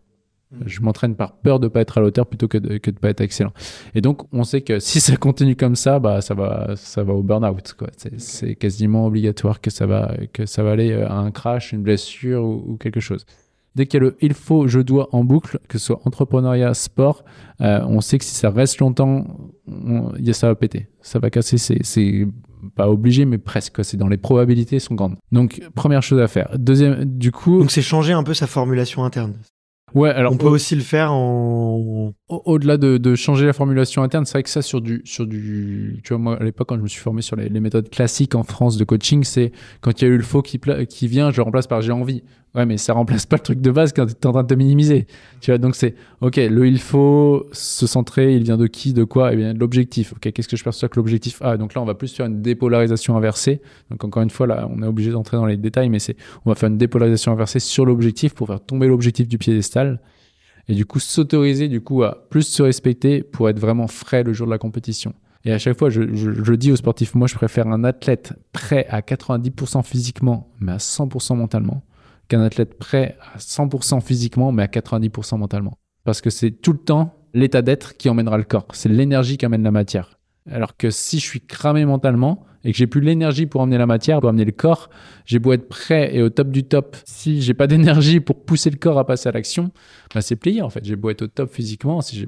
Je 0.66 0.82
m'entraîne 0.82 1.16
par 1.16 1.38
peur 1.38 1.62
de 1.62 1.70
pas 1.70 1.80
être 1.80 1.98
à 1.98 2.02
l'auteur 2.02 2.28
plutôt 2.28 2.50
que 2.50 2.58
de, 2.58 2.78
que 2.78 2.92
de 2.92 3.00
pas 3.00 3.10
être 3.10 3.22
excellent. 3.22 3.54
Et 3.96 4.02
donc, 4.02 4.24
on 4.34 4.44
sait 4.44 4.62
que 4.62 4.80
si 4.80 5.00
ça 5.00 5.16
continue 5.16 5.56
comme 5.56 5.78
ça, 5.78 6.00
bah, 6.00 6.20
ça 6.20 6.34
va, 6.34 6.74
ça 6.76 7.04
va 7.04 7.14
au 7.14 7.24
burn-out. 7.24 7.74
C'est 8.18 8.56
quasiment 8.56 9.06
obligatoire 9.06 9.62
que 9.62 9.70
ça 9.70 9.86
va, 9.86 10.14
que 10.34 10.46
ça 10.46 10.62
va 10.62 10.72
aller 10.72 10.94
à 10.94 11.16
un 11.16 11.32
crash, 11.32 11.72
une 11.72 11.84
blessure 11.84 12.44
ou, 12.44 12.76
quelque 12.78 13.00
chose. 13.00 13.26
Dès 13.76 13.86
qu'il 13.86 14.02
y 14.02 14.04
a 14.04 14.08
le 14.08 14.18
il 14.20 14.34
faut, 14.34 14.68
je 14.68 14.82
dois 14.82 15.08
en 15.14 15.24
boucle, 15.24 15.58
que 15.70 15.78
ce 15.78 15.86
soit 15.86 16.02
entrepreneuriat, 16.04 16.74
sport, 16.74 17.24
euh, 17.62 17.80
on 17.88 18.02
sait 18.02 18.18
que 18.18 18.26
si 18.26 18.36
ça 18.36 18.50
reste 18.50 18.80
longtemps, 18.80 19.26
a, 19.70 20.34
ça 20.34 20.48
va 20.48 20.56
péter. 20.56 20.90
Ça 21.00 21.20
va 21.20 21.30
casser. 21.30 21.58
C'est 21.58 22.28
pas 22.76 22.90
obligé, 22.90 23.26
mais 23.26 23.38
presque. 23.38 23.84
C'est 23.84 23.98
dans 23.98 24.08
les 24.08 24.18
probabilités 24.18 24.80
sont 24.80 24.96
grandes. 24.96 25.18
Donc, 25.32 25.62
première 25.76 26.04
chose 26.04 26.20
à 26.20 26.28
faire. 26.28 26.50
Deuxième, 26.58 27.06
du 27.06 27.32
coup. 27.32 27.60
Donc, 27.60 27.72
c'est 27.72 27.82
changer 27.82 28.14
un 28.14 28.24
peu 28.24 28.34
sa 28.34 28.48
formulation 28.48 29.04
interne. 29.04 29.34
Ouais, 29.94 30.10
alors 30.10 30.34
on 30.34 30.38
peut 30.38 30.48
aussi 30.48 30.76
le 30.76 30.82
faire 30.82 31.12
en 31.12 32.14
au-delà 32.30 32.78
de, 32.78 32.98
de, 32.98 33.16
changer 33.16 33.46
la 33.46 33.54
formulation 33.54 34.04
interne, 34.04 34.26
c'est 34.26 34.34
vrai 34.34 34.44
que 34.44 34.50
ça 34.50 34.62
sur 34.62 34.80
du 34.80 35.02
sur 35.04 35.28
du 35.28 36.00
tu 36.04 36.14
vois 36.14 36.18
moi 36.18 36.38
à 36.40 36.44
l'époque 36.44 36.70
quand 36.70 36.78
je 36.78 36.82
me 36.82 36.88
suis 36.88 37.02
formé 37.02 37.22
sur 37.22 37.36
les, 37.36 37.50
les 37.50 37.60
méthodes 37.60 37.90
classiques 37.90 38.36
en 38.36 38.44
France 38.44 38.78
de 38.78 38.84
coaching, 38.86 39.24
c'est 39.24 39.52
quand 39.82 40.02
il 40.02 40.06
y 40.06 40.08
a 40.08 40.12
eu 40.12 40.18
le 40.18 40.24
faux 40.24 40.42
qui 40.42 40.60
qui 40.88 41.08
vient, 41.08 41.32
je 41.32 41.38
le 41.38 41.44
remplace 41.44 41.68
par 41.68 41.82
j'ai 41.82 41.92
envie. 41.92 42.24
Ouais, 42.54 42.66
mais 42.66 42.78
ça 42.78 42.92
remplace 42.92 43.26
pas 43.26 43.38
le 43.38 43.44
truc 43.44 43.62
de 43.62 43.72
base 43.72 43.94
quand 43.94 44.06
tu 44.06 44.12
es 44.12 44.28
en 44.28 44.34
train 44.34 44.44
de 44.44 44.48
te 44.48 44.54
minimiser. 44.54 45.08
Tu 45.40 45.52
vois, 45.52 45.58
donc 45.58 45.74
c'est 45.74 45.96
OK, 46.20 46.36
le 46.36 46.68
il 46.68 46.80
faut 46.80 47.48
se 47.54 47.88
centrer, 47.88 48.36
il 48.36 48.44
vient 48.44 48.58
de 48.58 48.68
qui, 48.68 48.92
de 48.92 49.06
quoi? 49.06 49.32
Eh 49.32 49.38
bien 49.38 49.54
de 49.54 49.60
l'objectif. 49.60 50.12
OK, 50.12 50.32
qu'est-ce 50.34 50.50
que 50.50 50.58
je 50.58 50.64
perçois 50.64 50.90
que 50.90 50.98
l'objectif 50.98 51.38
Ah, 51.42 51.56
donc 51.56 51.74
là 51.74 51.82
on 51.82 51.86
va 51.86 51.94
plus 51.94 52.14
faire 52.14 52.26
une 52.26 52.42
dépolarisation 52.42 53.16
inversée. 53.16 53.62
Donc 53.90 54.04
encore 54.04 54.22
une 54.22 54.30
fois 54.30 54.48
là, 54.48 54.70
on 54.70 54.84
est 54.84 54.88
obligé 54.88 55.12
d'entrer 55.12 55.38
dans 55.38 55.46
les 55.46 55.56
détails 55.56 55.90
mais 55.90 56.00
c'est 56.00 56.18
on 56.46 56.50
va 56.50 56.56
faire 56.56 56.68
une 56.68 56.78
dépolarisation 56.78 57.32
inversée 57.32 57.60
sur 57.60 57.86
l'objectif 57.86 58.34
pour 58.34 58.48
faire 58.48 58.60
tomber 58.60 58.88
l'objectif 58.88 59.30
du 59.30 59.38
piédestal 59.38 59.81
et 60.68 60.76
du 60.76 60.86
coup 60.86 61.00
s'autoriser 61.00 61.68
du 61.68 61.82
coup 61.82 62.04
à 62.04 62.28
plus 62.30 62.44
se 62.44 62.64
respecter 62.64 63.24
pour 63.24 63.50
être 63.50 63.60
vraiment 63.60 63.88
frais 63.88 64.24
le 64.24 64.34
jour 64.34 64.48
de 64.48 64.52
la 64.52 64.58
compétition. 64.58 65.14
Et 65.44 65.52
à 65.52 65.58
chaque 65.58 65.78
fois, 65.78 65.90
je, 65.90 66.02
je, 66.14 66.54
dis 66.54 66.72
aux 66.72 66.76
sportifs, 66.76 67.16
moi 67.16 67.28
je 67.28 67.34
préfère 67.36 67.68
un 67.68 67.84
athlète 67.84 68.34
prêt 68.52 68.86
à 68.90 69.02
90% 69.02 69.84
physiquement, 69.84 70.52
mais 70.60 70.74
à 70.74 70.78
100% 70.78 71.36
mentalement, 71.36 71.84
qu'un 72.28 72.42
athlète 72.42 72.78
prêt 72.78 73.18
à 73.34 73.40
100% 73.40 74.02
physiquement, 74.02 74.52
mais 74.52 74.64
à 74.64 74.68
90% 74.68 75.40
mentalement. 75.40 75.74
Parce 76.04 76.22
que 76.22 76.30
c'est 76.30 76.52
tout 76.52 76.74
le 76.74 76.80
temps 76.80 77.16
l'état 77.34 77.64
d'être 77.64 77.98
qui 77.98 78.10
emmènera 78.10 78.38
le 78.38 78.44
corps. 78.44 78.68
C'est 78.74 78.90
l'énergie 78.90 79.38
qui 79.38 79.46
amène 79.46 79.64
la 79.64 79.72
matière. 79.72 80.20
Alors 80.50 80.76
que 80.76 80.90
si 80.90 81.20
je 81.20 81.26
suis 81.26 81.42
cramé 81.42 81.86
mentalement 81.86 82.46
et 82.64 82.72
que 82.72 82.78
j'ai 82.78 82.88
plus 82.88 83.02
l'énergie 83.02 83.46
pour 83.46 83.62
emmener 83.62 83.78
la 83.78 83.86
matière, 83.86 84.20
pour 84.20 84.30
amener 84.30 84.46
le 84.46 84.52
corps, 84.52 84.90
j'ai 85.26 85.40
beau 85.40 85.54
être 85.54 85.68
prêt 85.68 86.16
et 86.16 86.22
au 86.22 86.30
top 86.30 86.50
du 86.50 86.64
top. 86.64 86.96
Si 87.06 87.42
j'ai 87.42 87.54
pas 87.54 87.68
d'énergie 87.68 88.20
pour 88.20 88.44
pousser 88.44 88.70
le 88.70 88.78
corps 88.78 88.98
à 88.98 89.06
passer 89.06 89.30
à 89.30 89.32
l'action, 89.32 89.72
bah 90.14 90.22
c'est 90.22 90.36
plié 90.36 90.62
en 90.62 90.70
fait. 90.70 90.84
J'ai 90.84 90.96
beau 90.96 91.10
être 91.10 91.24
au 91.24 91.28
top 91.28 91.52
physiquement, 91.52 92.02
si, 92.02 92.28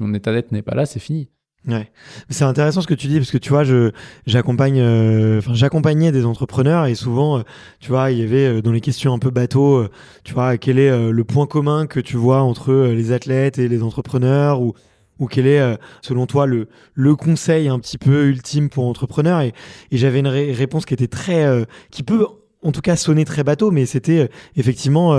mon 0.00 0.12
état 0.14 0.32
d'être 0.32 0.52
n'est 0.52 0.62
pas 0.62 0.74
là, 0.74 0.86
c'est 0.86 1.00
fini. 1.00 1.28
Ouais, 1.66 1.90
c'est 2.28 2.44
intéressant 2.44 2.82
ce 2.82 2.86
que 2.86 2.92
tu 2.92 3.06
dis 3.06 3.16
parce 3.16 3.30
que 3.30 3.38
tu 3.38 3.48
vois, 3.48 3.64
je 3.64 3.90
euh, 4.26 5.40
j'accompagnais 5.54 6.12
des 6.12 6.26
entrepreneurs 6.26 6.84
et 6.84 6.94
souvent, 6.94 7.38
euh, 7.38 7.42
tu 7.80 7.88
vois, 7.88 8.10
il 8.10 8.18
y 8.18 8.22
avait 8.22 8.58
euh, 8.58 8.60
dans 8.60 8.70
les 8.70 8.82
questions 8.82 9.14
un 9.14 9.18
peu 9.18 9.30
bateau, 9.30 9.86
tu 10.24 10.34
vois, 10.34 10.58
quel 10.58 10.78
est 10.78 11.10
le 11.10 11.24
point 11.24 11.46
commun 11.46 11.86
que 11.86 12.00
tu 12.00 12.18
vois 12.18 12.42
entre 12.42 12.74
les 12.74 13.12
athlètes 13.12 13.58
et 13.58 13.68
les 13.68 13.82
entrepreneurs 13.82 14.60
ou 14.60 14.74
ou 15.18 15.26
quel 15.26 15.46
est 15.46 15.78
selon 16.02 16.26
toi 16.26 16.46
le 16.46 16.68
le 16.94 17.14
conseil 17.14 17.68
un 17.68 17.78
petit 17.78 17.98
peu 17.98 18.26
ultime 18.26 18.68
pour 18.68 18.86
entrepreneurs 18.86 19.40
et, 19.40 19.52
et 19.90 19.96
j'avais 19.96 20.20
une 20.20 20.28
réponse 20.28 20.86
qui 20.86 20.94
était 20.94 21.06
très 21.06 21.46
qui 21.90 22.02
peut 22.02 22.26
en 22.62 22.72
tout 22.72 22.80
cas 22.80 22.96
sonner 22.96 23.24
très 23.24 23.44
bateau 23.44 23.70
mais 23.70 23.86
c'était 23.86 24.28
effectivement 24.56 25.16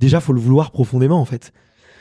déjà 0.00 0.20
faut 0.20 0.32
le 0.32 0.40
vouloir 0.40 0.70
profondément 0.70 1.20
en 1.20 1.24
fait 1.24 1.52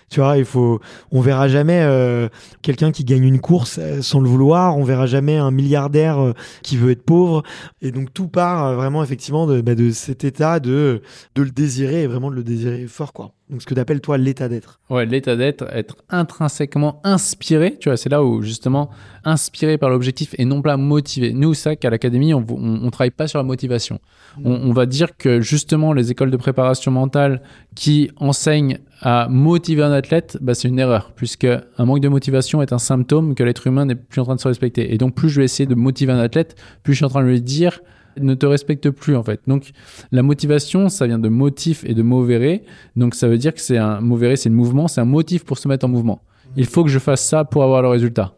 tu 0.09 0.21
vois, 0.21 0.37
il 0.37 0.45
faut, 0.45 0.79
on 1.11 1.19
verra 1.19 1.49
jamais 1.49 1.81
euh, 1.81 2.29
quelqu'un 2.61 2.91
qui 2.91 3.03
gagne 3.03 3.25
une 3.25 3.41
course 3.41 3.77
euh, 3.77 4.01
sans 4.01 4.21
le 4.21 4.29
vouloir. 4.29 4.77
On 4.77 4.83
verra 4.83 5.05
jamais 5.05 5.37
un 5.37 5.51
milliardaire 5.51 6.19
euh, 6.19 6.33
qui 6.63 6.77
veut 6.77 6.91
être 6.91 7.03
pauvre. 7.03 7.43
Et 7.81 7.91
donc 7.91 8.13
tout 8.13 8.29
part 8.29 8.75
vraiment 8.75 9.03
effectivement 9.03 9.47
de, 9.47 9.59
bah, 9.59 9.75
de 9.75 9.91
cet 9.91 10.23
état 10.23 10.59
de, 10.61 11.01
de 11.35 11.41
le 11.41 11.51
désirer 11.51 12.03
et 12.03 12.07
vraiment 12.07 12.31
de 12.31 12.35
le 12.35 12.43
désirer 12.43 12.87
fort, 12.87 13.11
quoi. 13.11 13.33
Donc, 13.49 13.61
ce 13.61 13.65
que 13.65 13.73
tu 13.73 13.79
appelles, 13.79 14.01
toi, 14.01 14.17
l'état 14.17 14.49
d'être. 14.49 14.81
Ouais, 14.89 15.05
l'état 15.05 15.37
d'être, 15.37 15.65
être 15.71 15.95
intrinsèquement 16.09 16.99
inspiré. 17.05 17.77
Tu 17.79 17.87
vois, 17.87 17.95
c'est 17.95 18.09
là 18.09 18.21
où, 18.21 18.41
justement, 18.41 18.89
inspiré 19.23 19.77
par 19.77 19.89
l'objectif 19.89 20.35
et 20.37 20.43
non 20.43 20.61
pas 20.61 20.75
motivé. 20.75 21.31
Nous, 21.31 21.53
ça, 21.53 21.77
qu'à 21.77 21.89
l'académie, 21.89 22.33
on, 22.33 22.45
on, 22.49 22.89
travaille 22.89 23.11
pas 23.11 23.27
sur 23.27 23.39
la 23.39 23.43
motivation. 23.43 23.99
On, 24.43 24.51
on, 24.51 24.73
va 24.73 24.85
dire 24.85 25.15
que, 25.15 25.39
justement, 25.39 25.93
les 25.93 26.11
écoles 26.11 26.29
de 26.29 26.35
préparation 26.35 26.91
mentale 26.91 27.41
qui 27.73 28.11
enseignent 28.17 28.79
à 29.01 29.29
motiver 29.29 29.83
un 29.83 29.93
athlète, 29.93 30.37
bah, 30.41 30.53
c'est 30.53 30.67
une 30.67 30.79
erreur, 30.79 31.13
puisque 31.15 31.45
un 31.45 31.85
manque 31.85 32.01
de 32.01 32.09
motivation 32.09 32.61
est 32.61 32.73
un 32.73 32.79
symptôme 32.79 33.33
que 33.33 33.43
l'être 33.43 33.65
humain 33.65 33.85
n'est 33.85 33.95
plus 33.95 34.19
en 34.19 34.25
train 34.25 34.35
de 34.35 34.41
se 34.41 34.47
respecter. 34.49 34.93
Et 34.93 34.97
donc, 34.97 35.15
plus 35.15 35.29
je 35.29 35.39
vais 35.39 35.45
essayer 35.45 35.67
de 35.67 35.75
motiver 35.75 36.11
un 36.11 36.19
athlète, 36.19 36.57
plus 36.83 36.93
je 36.93 36.97
suis 36.97 37.05
en 37.05 37.09
train 37.09 37.23
de 37.23 37.29
lui 37.29 37.41
dire, 37.41 37.79
ne 38.19 38.33
te 38.33 38.45
respecte 38.45 38.89
plus 38.89 39.15
en 39.15 39.23
fait. 39.23 39.41
Donc 39.47 39.71
la 40.11 40.23
motivation, 40.23 40.89
ça 40.89 41.07
vient 41.07 41.19
de 41.19 41.29
motif 41.29 41.83
et 41.85 41.93
de 41.93 42.01
movere. 42.01 42.59
Donc 42.95 43.15
ça 43.15 43.27
veut 43.27 43.37
dire 43.37 43.53
que 43.53 43.61
c'est 43.61 43.77
un 43.77 44.01
movere, 44.01 44.37
c'est 44.37 44.49
le 44.49 44.55
mouvement, 44.55 44.87
c'est 44.87 45.01
un 45.01 45.05
motif 45.05 45.45
pour 45.45 45.57
se 45.57 45.67
mettre 45.67 45.85
en 45.85 45.89
mouvement. 45.89 46.21
Il 46.55 46.65
faut 46.65 46.83
que 46.83 46.89
je 46.89 46.99
fasse 46.99 47.23
ça 47.23 47.45
pour 47.45 47.63
avoir 47.63 47.81
le 47.81 47.89
résultat. 47.89 48.33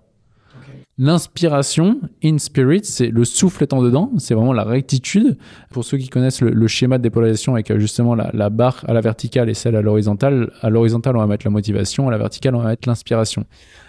L'inspiration, 1.02 2.02
in 2.22 2.38
spirit, 2.40 2.82
c'est 2.84 3.08
le 3.08 3.24
souffle 3.24 3.64
étant 3.64 3.82
dedans, 3.82 4.12
c'est 4.18 4.34
vraiment 4.34 4.52
la 4.52 4.66
rectitude. 4.66 5.38
Pour 5.70 5.86
ceux 5.86 5.98
qui 5.98 6.10
connaissent 6.10 6.42
le, 6.42 6.68
schéma 6.68 6.98
de 6.98 7.04
dépolarisation 7.04 7.54
avec 7.54 7.72
euh, 7.72 7.80
justement 7.80 8.16
la, 8.16 8.30
la, 8.34 8.50
barre 8.50 8.84
à 8.86 8.92
la 8.92 9.00
verticale 9.00 9.50
et 9.50 9.54
celle 9.54 9.78
à 9.78 9.82
l'horizontale, 9.82 10.52
à 10.62 10.70
l'horizontale 10.70 11.16
on 11.16 11.20
va 11.20 11.28
mettre 11.28 11.46
la 11.48 11.52
motivation, 11.52 12.10
à 12.10 12.12
la 12.12 12.18
verticale 12.18 12.54
on 12.54 12.60
va 12.60 12.68
mettre 12.72 12.90
l'inspiration. 12.90 13.46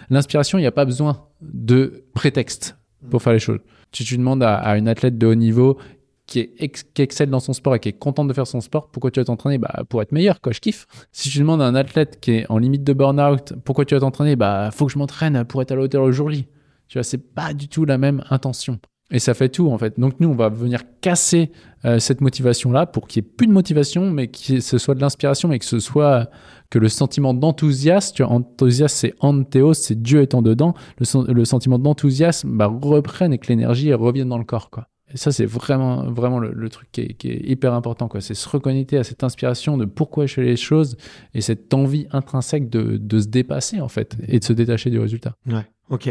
L'inspiration, 0.09 0.57
il 0.57 0.61
n'y 0.61 0.67
a 0.67 0.71
pas 0.71 0.85
besoin 0.85 1.25
de 1.41 2.05
prétexte 2.13 2.77
pour 3.09 3.21
faire 3.21 3.33
les 3.33 3.39
choses. 3.39 3.59
Si 3.93 4.03
tu 4.03 4.17
demandes 4.17 4.43
à, 4.43 4.77
une 4.77 4.87
athlète 4.87 5.17
de 5.17 5.27
haut 5.27 5.35
niveau 5.35 5.77
qui, 6.25 6.49
excelle 6.97 7.29
dans 7.29 7.41
son 7.41 7.53
sport 7.53 7.75
et 7.75 7.79
qui 7.79 7.89
est 7.89 7.93
contente 7.93 8.27
de 8.27 8.33
faire 8.33 8.47
son 8.47 8.61
sport, 8.61 8.89
pourquoi 8.89 9.11
tu 9.11 9.19
vas 9.19 9.25
t'entraîner? 9.25 9.57
Bah, 9.57 9.83
Pour 9.89 10.01
être 10.01 10.11
meilleur, 10.13 10.39
quoi, 10.39 10.53
je 10.53 10.61
kiffe. 10.61 10.87
Si 11.11 11.29
tu 11.29 11.39
demandes 11.39 11.61
à 11.61 11.65
un 11.65 11.75
athlète 11.75 12.19
qui 12.21 12.31
est 12.31 12.45
en 12.49 12.57
limite 12.57 12.83
de 12.83 12.93
burn-out, 12.93 13.53
pourquoi 13.65 13.85
tu 13.85 13.95
vas 13.95 14.01
t'entraîner? 14.01 14.35
Bah, 14.35 14.69
faut 14.71 14.85
que 14.85 14.93
je 14.93 14.97
m'entraîne 14.97 15.43
pour 15.45 15.61
être 15.61 15.71
à 15.71 15.75
la 15.75 15.81
hauteur 15.81 16.03
aujourd'hui. 16.03 16.47
Tu 16.87 16.97
vois, 16.97 17.03
c'est 17.03 17.17
pas 17.17 17.53
du 17.53 17.67
tout 17.67 17.85
la 17.85 17.97
même 17.97 18.23
intention. 18.29 18.79
Et 19.11 19.19
ça 19.19 19.33
fait 19.33 19.49
tout, 19.49 19.69
en 19.69 19.77
fait. 19.77 19.99
Donc, 19.99 20.19
nous, 20.19 20.29
on 20.29 20.35
va 20.35 20.49
venir 20.49 20.81
casser 21.01 21.51
euh, 21.83 21.99
cette 21.99 22.21
motivation-là 22.21 22.85
pour 22.85 23.07
qu'il 23.07 23.21
n'y 23.21 23.27
ait 23.27 23.31
plus 23.31 23.47
de 23.47 23.51
motivation, 23.51 24.09
mais 24.09 24.27
que 24.27 24.59
ce 24.59 24.77
soit 24.77 24.95
de 24.95 25.01
l'inspiration, 25.01 25.49
mais 25.49 25.59
que 25.59 25.65
ce 25.65 25.79
soit 25.79 26.29
que 26.69 26.79
le 26.79 26.87
sentiment 26.87 27.33
d'enthousiasme, 27.33 28.23
enthousiasme 28.23 28.95
c'est 28.95 29.13
anthéos, 29.19 29.73
c'est 29.73 30.01
Dieu 30.01 30.21
étant 30.21 30.41
dedans, 30.41 30.73
le, 30.99 31.45
sentiment 31.45 31.77
d'enthousiasme 31.77 32.57
bah, 32.57 32.67
reprenne 32.67 33.33
et 33.33 33.37
que 33.37 33.47
l'énergie 33.47 33.93
revienne 33.93 34.29
dans 34.29 34.37
le 34.37 34.45
corps. 34.45 34.69
Quoi. 34.69 34.87
Et 35.13 35.17
ça, 35.17 35.33
c'est 35.33 35.45
vraiment, 35.45 36.09
vraiment 36.09 36.39
le, 36.39 36.69
truc 36.69 36.89
qui 36.91 37.01
est, 37.01 37.49
hyper 37.49 37.73
important. 37.73 38.07
Quoi. 38.07 38.21
C'est 38.21 38.33
se 38.33 38.47
reconnecter 38.47 38.97
à 38.97 39.03
cette 39.03 39.23
inspiration 39.23 39.77
de 39.77 39.83
pourquoi 39.83 40.25
je 40.25 40.35
fais 40.35 40.43
les 40.43 40.55
choses 40.55 40.95
et 41.33 41.41
cette 41.41 41.73
envie 41.73 42.07
intrinsèque 42.11 42.69
de, 42.69 42.97
de 42.97 43.19
se 43.19 43.27
dépasser, 43.27 43.81
en 43.81 43.89
fait, 43.89 44.15
et 44.27 44.39
de 44.39 44.43
se 44.43 44.53
détacher 44.53 44.89
du 44.89 44.99
résultat. 44.99 45.35
Ouais. 45.47 45.65
Ok. 45.91 46.07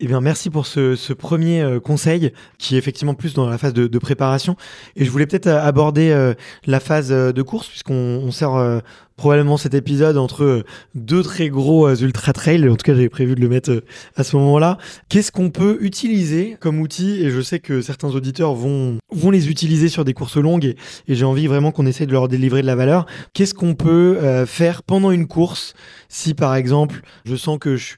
Eh 0.00 0.06
bien, 0.06 0.20
merci 0.20 0.50
pour 0.50 0.66
ce, 0.66 0.96
ce 0.96 1.14
premier 1.14 1.62
euh, 1.62 1.80
conseil 1.80 2.30
qui 2.58 2.74
est 2.74 2.78
effectivement 2.78 3.14
plus 3.14 3.32
dans 3.32 3.48
la 3.48 3.56
phase 3.56 3.72
de, 3.72 3.86
de 3.86 3.98
préparation. 3.98 4.54
Et 4.96 5.06
je 5.06 5.10
voulais 5.10 5.26
peut-être 5.26 5.46
euh, 5.46 5.62
aborder 5.62 6.10
euh, 6.10 6.34
la 6.66 6.78
phase 6.78 7.08
de 7.08 7.42
course 7.42 7.68
puisqu'on 7.68 7.94
on 7.94 8.30
sert 8.30 8.82
probablement 9.16 9.56
cet 9.56 9.72
épisode 9.72 10.18
entre 10.18 10.64
deux 10.94 11.22
très 11.22 11.48
gros 11.48 11.88
ultra 11.94 12.34
trails. 12.34 12.68
En 12.68 12.76
tout 12.76 12.84
cas, 12.84 12.92
j'avais 12.92 13.08
prévu 13.08 13.34
de 13.34 13.40
le 13.40 13.48
mettre 13.48 13.82
à 14.14 14.24
ce 14.24 14.36
moment-là. 14.36 14.76
Qu'est-ce 15.08 15.32
qu'on 15.32 15.48
peut 15.48 15.78
utiliser 15.80 16.58
comme 16.60 16.80
outil? 16.80 17.24
Et 17.24 17.30
je 17.30 17.40
sais 17.40 17.60
que 17.60 17.80
certains 17.80 18.10
auditeurs 18.10 18.52
vont 18.52 18.98
vont 19.10 19.30
les 19.30 19.48
utiliser 19.48 19.88
sur 19.88 20.04
des 20.04 20.12
courses 20.12 20.36
longues 20.36 20.66
et, 20.66 20.76
et 21.08 21.14
j'ai 21.14 21.24
envie 21.24 21.46
vraiment 21.46 21.72
qu'on 21.72 21.86
essaie 21.86 22.04
de 22.04 22.12
leur 22.12 22.28
délivrer 22.28 22.60
de 22.60 22.66
la 22.66 22.76
valeur. 22.76 23.06
Qu'est-ce 23.32 23.54
qu'on 23.54 23.74
peut 23.74 24.44
faire 24.44 24.82
pendant 24.82 25.12
une 25.12 25.26
course? 25.26 25.72
Si 26.10 26.34
par 26.34 26.54
exemple 26.54 27.00
je 27.24 27.36
sens 27.36 27.58
que 27.58 27.76
je 27.76 27.94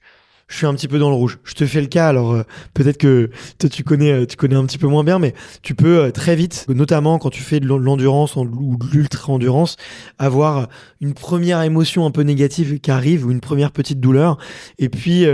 je 0.48 0.56
suis 0.56 0.66
un 0.66 0.74
petit 0.74 0.86
peu 0.86 0.98
dans 0.98 1.10
le 1.10 1.16
rouge. 1.16 1.38
Je 1.44 1.54
te 1.54 1.66
fais 1.66 1.80
le 1.80 1.88
cas, 1.88 2.08
alors 2.08 2.32
euh, 2.32 2.42
peut-être 2.72 2.98
que 2.98 3.30
tu 3.58 3.82
connais, 3.82 4.12
euh, 4.12 4.26
tu 4.26 4.36
connais 4.36 4.54
un 4.54 4.64
petit 4.64 4.78
peu 4.78 4.86
moins 4.86 5.02
bien, 5.02 5.18
mais 5.18 5.34
tu 5.62 5.74
peux 5.74 5.98
euh, 5.98 6.10
très 6.10 6.36
vite, 6.36 6.66
notamment 6.68 7.18
quand 7.18 7.30
tu 7.30 7.42
fais 7.42 7.58
de 7.58 7.66
l'endurance 7.66 8.36
ou 8.36 8.44
de 8.44 8.86
l'ultra-endurance, 8.92 9.76
avoir 10.18 10.68
une 11.00 11.14
première 11.14 11.62
émotion 11.62 12.06
un 12.06 12.10
peu 12.10 12.22
négative 12.22 12.78
qui 12.78 12.90
arrive 12.90 13.26
ou 13.26 13.32
une 13.32 13.40
première 13.40 13.72
petite 13.72 14.00
douleur, 14.00 14.38
et 14.78 14.88
puis 14.88 15.26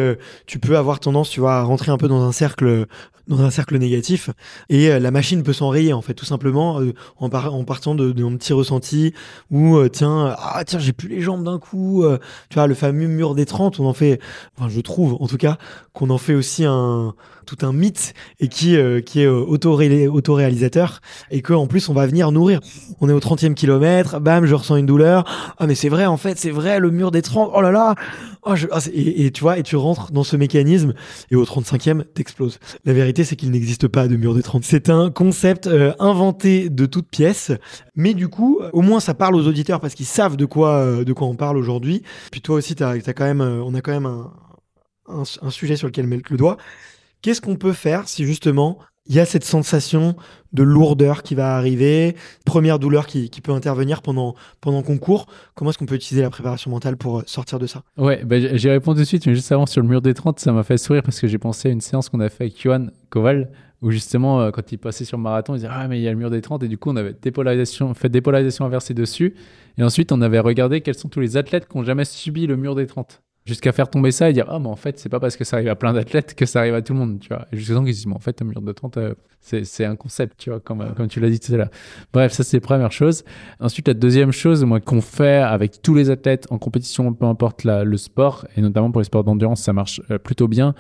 tu 0.47 0.59
peux 0.59 0.77
avoir 0.77 1.01
tendance, 1.01 1.31
tu 1.31 1.41
vois, 1.41 1.57
à 1.57 1.63
rentrer 1.63 1.93
un 1.93 1.99
peu 1.99 2.09
dans 2.09 2.23
un 2.23 2.33
cercle 2.33 2.87
dans 3.29 3.41
un 3.41 3.51
cercle 3.51 3.79
négatif 3.79 4.31
et 4.69 4.99
la 4.99 5.11
machine 5.11 5.43
peut 5.43 5.53
s'enrayer 5.53 5.93
en 5.93 6.03
fait 6.03 6.15
tout 6.15 6.25
simplement 6.25 6.81
en, 7.21 7.27
en, 7.27 7.65
partant 7.65 7.95
de, 7.95 8.13
de 8.13 8.37
petit 8.37 8.53
ressenti 8.53 9.15
où 9.51 9.79
tiens 9.89 10.35
ah 10.39 10.63
tiens 10.67 10.79
j'ai 10.79 10.93
plus 10.93 11.09
les 11.09 11.21
jambes 11.21 11.45
d'un 11.45 11.59
coup 11.59 12.05
tu 12.49 12.55
vois 12.55 12.67
le 12.67 12.75
fameux 12.75 13.07
mur 13.07 13.35
des 13.35 13.47
30 13.47 13.81
on 13.81 13.87
en 13.87 13.93
fait 13.93 14.21
enfin 14.57 14.69
je 14.69 14.81
trouve 14.81 15.17
en 15.21 15.27
tout 15.27 15.37
cas, 15.37 15.57
qu'on 15.93 16.11
en 16.11 16.19
fait 16.19 16.35
aussi 16.35 16.65
un 16.65 17.15
tout 17.45 17.59
un 17.63 17.73
mythe 17.73 18.15
et 18.41 18.49
qui 18.49 18.77
euh, 18.77 19.01
qui 19.01 19.21
est 19.21 19.27
euh, 19.27 19.45
auto-réalisateur 19.45 21.01
et 21.31 21.43
que 21.43 21.53
en 21.53 21.67
plus 21.67 21.89
on 21.89 21.95
va 21.95 22.07
venir 22.07 22.31
nourrir. 22.33 22.61
On 23.01 23.09
est 23.09 23.13
au 23.13 23.21
30e 23.21 23.55
kilomètre, 23.55 24.21
bam, 24.21 24.47
je 24.47 24.55
ressens 24.55 24.77
une 24.77 24.87
douleur. 24.87 25.25
Ah 25.59 25.67
mais 25.67 25.75
c'est 25.75 25.89
vrai 25.89 26.07
en 26.07 26.17
fait, 26.17 26.39
c'est 26.39 26.51
vrai 26.51 26.79
le 26.79 26.91
mur 26.91 27.11
des 27.11 27.23
30. 27.23 27.51
Oh 27.55 27.61
là 27.61 27.71
là. 27.73 27.95
Oh, 28.45 28.55
ah, 28.73 28.79
et, 28.93 29.31
tu 29.31 29.41
vois 29.41 29.59
et 29.59 29.63
tu 29.63 29.77
rentres 29.77 30.11
dans 30.11 30.25
ce 30.25 30.37
mécanisme 30.37 30.95
et 31.31 31.37
au 31.37 31.45
35e 31.45 32.05
t'exploses. 32.13 32.59
La 32.85 32.93
vérité 32.93 33.23
c'est 33.23 33.37
qu'il 33.37 33.53
n'existe 33.53 33.87
pas 33.87 34.09
de 34.09 34.17
mur 34.17 34.35
des 34.35 34.43
30. 34.43 34.65
C'est 34.65 34.91
un 34.91 35.11
concept 35.11 35.69
euh, 35.69 35.93
inventé 36.01 36.69
de 36.69 36.87
toutes 36.87 37.09
pièces, 37.09 37.53
mais 37.95 38.15
du 38.15 38.29
coup 38.29 38.61
au 38.73 38.83
moins 38.83 38.99
ça 38.99 39.15
parle 39.15 39.37
aux 39.37 39.47
auditeurs 39.47 39.81
parce 39.81 39.95
qu'ils 39.95 40.07
savent 40.07 40.37
de 40.37 40.45
quoi 40.45 41.05
de 41.05 41.13
quoi 41.13 41.29
on 41.29 41.37
parle 41.37 41.57
aujourd'hui. 41.57 42.03
Puis 42.33 42.41
toi 42.41 42.57
aussi 42.57 42.75
t'as 42.75 42.91
as 42.91 43.13
quand 43.13 43.25
même 43.25 43.41
on 43.41 43.75
a 43.75 43.81
quand 43.81 43.93
même 43.93 44.07
un 44.07 44.33
un, 45.09 45.51
sujet 45.51 45.77
sur 45.77 45.87
lequel 45.87 46.07
mettre 46.07 46.31
le 46.31 46.39
doigt. 46.39 46.57
Qu'est-ce 47.21 47.41
qu'on 47.41 47.57
peut 47.57 47.73
faire 47.73 48.09
si 48.09 48.25
justement 48.25 48.79
il 49.07 49.15
y 49.17 49.21
a 49.21 49.25
cette 49.25 49.45
sensation 49.45 50.15
de 50.53 50.63
lourdeur 50.63 51.23
qui 51.23 51.35
va 51.35 51.57
arriver, 51.57 52.15
première 52.45 52.79
douleur 52.79 53.07
qui, 53.07 53.29
peut 53.43 53.53
intervenir 53.53 54.03
pendant, 54.03 54.35
pendant 54.61 54.83
qu'on 54.83 54.99
court. 54.99 55.27
Comment 55.55 55.71
est-ce 55.71 55.79
qu'on 55.79 55.87
peut 55.87 55.95
utiliser 55.95 56.23
la 56.23 56.31
préparation 56.31 56.71
mentale 56.71 56.97
pour 56.97 57.21
euh, 57.21 57.23
sortir 57.27 57.59
de 57.59 57.67
ça? 57.67 57.83
Ouais, 57.97 58.23
bah, 58.25 58.37
j'ai 58.39 58.71
répondu 58.71 58.99
tout 58.99 59.03
de 59.03 59.09
suite, 59.09 59.27
mais 59.27 59.35
juste 59.35 59.51
avant 59.51 59.67
sur 59.67 59.83
le 59.83 59.89
mur 59.89 60.03
des 60.03 60.15
30, 60.15 60.39
ça 60.39 60.53
m'a 60.53 60.63
fait 60.63 60.77
sourire 60.77 61.03
parce 61.03 61.21
que 61.21 61.27
j'ai 61.27 61.39
pensé 61.39 61.69
à 61.69 61.73
une 61.73 61.81
séance 61.81 62.09
qu'on 62.09 62.21
a 62.21 62.29
fait 62.29 62.45
avec 62.45 62.61
Johan 62.61 62.87
Koval, 63.11 63.51
où 63.81 63.91
justement, 63.91 64.41
euh, 64.41 64.51
quand 64.51 64.71
il 64.71 64.79
passait 64.79 65.05
sur 65.05 65.17
le 65.17 65.23
marathon, 65.23 65.55
il 65.55 65.59
disait 65.59 65.69
Ah, 65.71 65.89
mais 65.89 65.99
il 65.99 66.03
y 66.03 66.09
a 66.09 66.13
le 66.13 66.19
mur 66.19 66.31
des 66.31 66.41
30, 66.41 66.63
et 66.63 66.69
du 66.69 66.79
coup, 66.79 66.91
on 66.91 66.97
avait 66.97 67.15
dépolarisation, 67.21 67.93
fait 67.95 68.09
dépolarisation 68.09 68.65
inversée 68.65 68.95
dessus, 68.95 69.35
et 69.79 69.83
ensuite, 69.83 70.13
on 70.13 70.21
avait 70.21 70.39
regardé 70.39 70.81
quels 70.81 70.95
sont 70.95 71.09
tous 71.09 71.21
les 71.21 71.37
athlètes 71.37 71.67
qui 71.69 71.77
ont 71.77 71.83
jamais 71.83 72.05
subi 72.05 72.47
le 72.47 72.57
mur 72.57 72.75
des 72.77 72.87
30 72.87 73.23
jusqu'à 73.45 73.73
faire 73.73 73.91
tomber 73.91 74.13
ça 74.13 74.31
et 74.31 74.33
dire 74.33 74.47
ah 74.49 74.59
mais 74.59 74.69
en 74.69 74.77
fait 74.77 74.99
c'est 74.99 75.09
pas 75.09 75.21
parce 75.21 75.37
que 75.37 75.45
ça 75.45 75.57
arrive 75.57 75.69
à 75.69 75.75
plein 75.75 75.93
d'athlètes 75.93 76.35
que 76.35 76.47
ça 76.47 76.61
arrive 76.61 76.75
à 76.75 76.83
tout 76.83 76.93
le 76.93 76.99
monde 77.01 77.19
tu 77.21 77.29
vois. 77.29 77.47
Et 77.53 77.57
jusqu'à 77.57 77.75
temps 77.75 77.85
qu'ils 77.85 77.95
disent 77.95 78.07
mais 78.07 78.15
en 78.15 78.21
fait 78.21 78.41
un 78.41 78.45
mur 78.45 78.63
de 78.63 78.73
30 78.73 78.97
euh, 78.97 79.15
c'est 79.41 79.85
un 79.85 79.97
concept 79.97 80.39
tu 80.39 80.51
vois 80.51 80.61
comme 80.61 80.95
comme 80.95 81.09
tu 81.09 81.19
l'as 81.19 81.31
dit 81.31 81.41
tout 81.41 81.53
à 81.53 81.57
l'heure. 81.57 81.71
Bref 82.13 82.33
ça 82.33 82.45
c'est 82.45 82.59
la 82.59 82.61
première 82.61 82.93
chose. 82.93 83.25
Ensuite 83.59 83.89
la 83.89 83.95
deuxième 83.95 84.33
chose 84.33 84.65
moi 84.65 84.81
qu'on 84.81 85.01
fait 85.01 85.43
avec 85.43 85.83
tous 85.83 85.95
les 85.95 86.11
athlètes 86.11 86.47
en 86.51 86.59
compétition 86.59 87.13
peu 87.13 87.27
importe 87.27 87.65
la, 87.65 87.85
le 87.85 87.97
sport 87.97 88.47
et 88.57 88.61
notamment 88.61 88.91
pour 88.93 89.01
les 89.01 89.07
sports 89.07 89.25
d'endurance 89.25 89.63
ça 89.63 89.73
marche 89.73 90.01
euh, 90.11 90.19
plutôt 90.19 90.47
bien. 90.49 90.75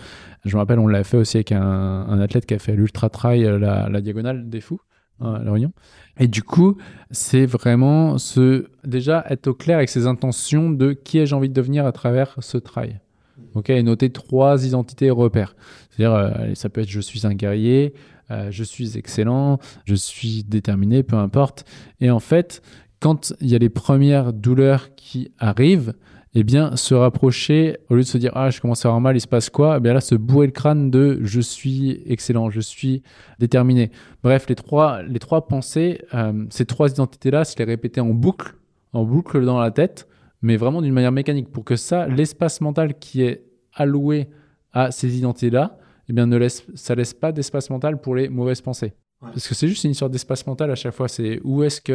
Je 0.44 0.54
me 0.54 0.60
rappelle 0.60 0.78
on 0.78 0.86
l'a 0.86 1.04
fait 1.04 1.16
aussi 1.16 1.38
avec 1.38 1.52
un, 1.52 1.60
un 1.62 2.20
athlète 2.20 2.46
qui 2.46 2.54
a 2.54 2.58
fait 2.58 2.74
l'ultra 2.74 3.08
trail 3.08 3.44
euh, 3.44 3.58
la, 3.58 3.88
la 3.88 4.00
diagonale 4.00 4.48
des 4.48 4.60
fous 4.60 4.80
Réunion 5.20 5.72
et 6.18 6.28
du 6.28 6.42
coup, 6.42 6.76
c'est 7.10 7.46
vraiment 7.46 8.18
ce, 8.18 8.66
déjà 8.84 9.24
être 9.30 9.48
au 9.48 9.54
clair 9.54 9.78
avec 9.78 9.88
ses 9.88 10.06
intentions 10.06 10.70
de 10.70 10.92
qui 10.92 11.18
ai-je 11.18 11.34
envie 11.34 11.48
de 11.48 11.54
devenir 11.54 11.86
à 11.86 11.92
travers 11.92 12.36
ce 12.40 12.58
trail. 12.58 13.00
Ok, 13.54 13.70
et 13.70 13.82
noter 13.82 14.10
trois 14.10 14.66
identités 14.66 15.10
repères. 15.10 15.56
C'est-à-dire, 15.90 16.14
euh, 16.14 16.54
ça 16.54 16.68
peut 16.68 16.82
être 16.82 16.88
je 16.88 17.00
suis 17.00 17.26
un 17.26 17.34
guerrier, 17.34 17.94
euh, 18.30 18.50
je 18.50 18.62
suis 18.62 18.96
excellent, 18.96 19.58
je 19.84 19.94
suis 19.94 20.44
déterminé, 20.44 21.02
peu 21.02 21.16
importe. 21.16 21.64
Et 22.00 22.10
en 22.10 22.20
fait, 22.20 22.62
quand 23.00 23.34
il 23.40 23.48
y 23.48 23.54
a 23.54 23.58
les 23.58 23.68
premières 23.68 24.32
douleurs 24.32 24.94
qui 24.94 25.32
arrivent, 25.38 25.94
eh 26.34 26.44
bien, 26.44 26.76
se 26.76 26.94
rapprocher, 26.94 27.76
au 27.90 27.94
lieu 27.94 28.02
de 28.02 28.06
se 28.06 28.16
dire, 28.16 28.32
ah, 28.34 28.48
je 28.48 28.60
commence 28.60 28.86
à 28.86 28.88
avoir 28.88 29.00
mal, 29.02 29.16
il 29.16 29.20
se 29.20 29.26
passe 29.26 29.50
quoi? 29.50 29.76
Eh 29.76 29.80
bien 29.80 29.92
là, 29.92 30.00
se 30.00 30.14
bourrer 30.14 30.46
le 30.46 30.52
crâne 30.52 30.90
de 30.90 31.18
je 31.22 31.40
suis 31.40 32.02
excellent, 32.06 32.48
je 32.48 32.60
suis 32.60 33.02
déterminé. 33.38 33.90
Bref, 34.22 34.46
les 34.48 34.54
trois, 34.54 35.02
les 35.02 35.18
trois 35.18 35.46
pensées, 35.46 36.00
euh, 36.14 36.46
ces 36.48 36.64
trois 36.64 36.90
identités-là, 36.90 37.44
se 37.44 37.58
les 37.58 37.64
répéter 37.64 38.00
en 38.00 38.14
boucle, 38.14 38.54
en 38.94 39.04
boucle 39.04 39.44
dans 39.44 39.60
la 39.60 39.70
tête, 39.70 40.08
mais 40.40 40.56
vraiment 40.56 40.80
d'une 40.80 40.94
manière 40.94 41.12
mécanique 41.12 41.52
pour 41.52 41.64
que 41.64 41.76
ça, 41.76 42.06
l'espace 42.08 42.62
mental 42.62 42.98
qui 42.98 43.22
est 43.22 43.44
alloué 43.74 44.28
à 44.72 44.90
ces 44.90 45.18
identités-là, 45.18 45.78
eh 46.08 46.14
bien, 46.14 46.26
ne 46.26 46.36
laisse, 46.36 46.64
ça 46.74 46.94
laisse 46.94 47.12
pas 47.12 47.32
d'espace 47.32 47.68
mental 47.68 48.00
pour 48.00 48.14
les 48.14 48.30
mauvaises 48.30 48.62
pensées. 48.62 48.94
Parce 49.22 49.46
que 49.46 49.54
c'est 49.54 49.68
juste 49.68 49.84
une 49.84 49.92
histoire 49.92 50.10
d'espace 50.10 50.46
mental 50.46 50.70
à 50.70 50.74
chaque 50.74 50.94
fois. 50.94 51.06
C'est 51.06 51.40
où 51.44 51.62
est-ce 51.62 51.80
que 51.80 51.92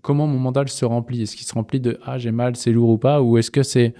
comment 0.00 0.26
mon 0.26 0.38
mental 0.38 0.68
se 0.68 0.84
remplit? 0.84 1.22
Est-ce 1.22 1.36
qu'il 1.36 1.46
se 1.46 1.52
remplit 1.52 1.78
de 1.78 1.98
ah 2.04 2.16
j'ai 2.16 2.30
mal, 2.30 2.56
c'est 2.56 2.72
lourd 2.72 2.90
ou 2.90 2.98
pas? 2.98 3.20
Ou 3.20 3.36
est-ce 3.36 3.50
que 3.50 3.62
c'est 3.62 3.94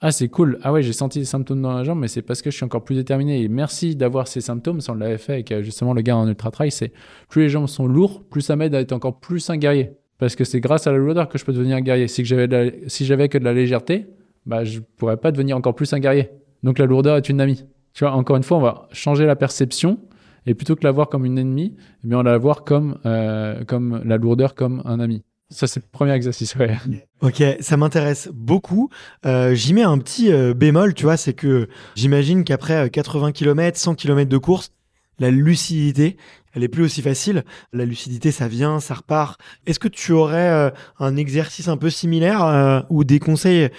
ah 0.00 0.10
c'est 0.10 0.28
cool, 0.28 0.58
ah 0.62 0.72
ouais 0.72 0.82
j'ai 0.82 0.92
senti 0.92 1.20
des 1.20 1.24
symptômes 1.24 1.62
dans 1.62 1.72
la 1.72 1.84
jambe, 1.84 2.00
mais 2.00 2.08
c'est 2.08 2.22
parce 2.22 2.42
que 2.42 2.50
je 2.50 2.56
suis 2.56 2.64
encore 2.64 2.84
plus 2.84 2.96
déterminé. 2.96 3.42
Et 3.42 3.48
merci 3.48 3.94
d'avoir 3.94 4.26
ces 4.26 4.40
symptômes. 4.40 4.80
Si 4.80 4.90
on 4.90 4.94
l'avait 4.94 5.18
fait 5.18 5.34
avec 5.34 5.52
euh, 5.52 5.62
justement 5.62 5.94
le 5.94 6.02
gars 6.02 6.16
en 6.16 6.28
ultra 6.28 6.50
trail, 6.50 6.70
c'est 6.70 6.92
plus 7.28 7.42
les 7.42 7.48
jambes 7.48 7.68
sont 7.68 7.86
lourds, 7.86 8.24
plus 8.24 8.40
ça 8.40 8.56
m'aide 8.56 8.74
à 8.74 8.80
être 8.80 8.92
encore 8.92 9.20
plus 9.20 9.48
un 9.50 9.56
guerrier. 9.56 9.92
Parce 10.18 10.36
que 10.36 10.44
c'est 10.44 10.60
grâce 10.60 10.86
à 10.86 10.92
la 10.92 10.98
lourdeur 10.98 11.28
que 11.28 11.38
je 11.38 11.44
peux 11.44 11.52
devenir 11.52 11.76
un 11.76 11.80
guerrier. 11.80 12.08
Si 12.08 12.24
j'avais 12.24 12.82
si 12.88 13.04
j'avais 13.04 13.28
que 13.28 13.38
de 13.38 13.44
la 13.44 13.52
légèreté, 13.52 14.06
bah 14.46 14.64
je 14.64 14.80
pourrais 14.80 15.16
pas 15.16 15.32
devenir 15.32 15.56
encore 15.56 15.74
plus 15.74 15.92
un 15.92 15.98
guerrier. 15.98 16.30
Donc 16.62 16.78
la 16.78 16.86
lourdeur 16.86 17.16
est 17.16 17.28
une 17.28 17.40
amie. 17.40 17.64
Tu 17.94 18.04
vois, 18.04 18.12
encore 18.14 18.36
une 18.36 18.42
fois, 18.42 18.58
on 18.58 18.62
va 18.62 18.88
changer 18.92 19.26
la 19.26 19.36
perception 19.36 19.98
et 20.46 20.54
plutôt 20.54 20.76
que 20.76 20.84
la 20.84 20.90
voir 20.90 21.08
comme 21.08 21.24
une 21.24 21.38
ennemie, 21.38 21.76
eh 22.04 22.08
bien 22.08 22.18
on 22.18 22.22
la 22.22 22.38
voir 22.38 22.64
comme, 22.64 22.98
euh, 23.06 23.64
comme 23.64 24.02
la 24.04 24.16
lourdeur, 24.16 24.54
comme 24.54 24.82
un 24.84 25.00
ami. 25.00 25.24
Ça, 25.50 25.66
c'est 25.66 25.80
le 25.80 25.86
premier 25.92 26.12
exercice, 26.12 26.54
ouais. 26.56 26.76
Ok, 27.20 27.42
ça 27.60 27.76
m'intéresse 27.76 28.30
beaucoup. 28.32 28.88
Euh, 29.26 29.54
J'y 29.54 29.74
mets 29.74 29.82
un 29.82 29.98
petit 29.98 30.32
euh, 30.32 30.54
bémol, 30.54 30.94
tu 30.94 31.04
vois, 31.04 31.18
c'est 31.18 31.34
que 31.34 31.68
j'imagine 31.94 32.42
qu'après 32.42 32.88
80 32.88 33.32
km, 33.32 33.78
100 33.78 33.94
km 33.94 34.30
de 34.30 34.38
course, 34.38 34.72
la 35.18 35.30
lucidité, 35.30 36.16
elle 36.54 36.64
est 36.64 36.68
plus 36.68 36.84
aussi 36.84 37.02
facile. 37.02 37.44
La 37.72 37.84
lucidité, 37.84 38.30
ça 38.30 38.48
vient, 38.48 38.80
ça 38.80 38.94
repart. 38.94 39.40
Est-ce 39.66 39.78
que 39.78 39.88
tu 39.88 40.12
aurais 40.12 40.48
euh, 40.48 40.70
un 40.98 41.16
exercice 41.16 41.68
un 41.68 41.76
peu 41.76 41.90
similaire 41.90 42.44
euh, 42.44 42.80
ou 42.90 43.04
des 43.04 43.18
conseils 43.18 43.70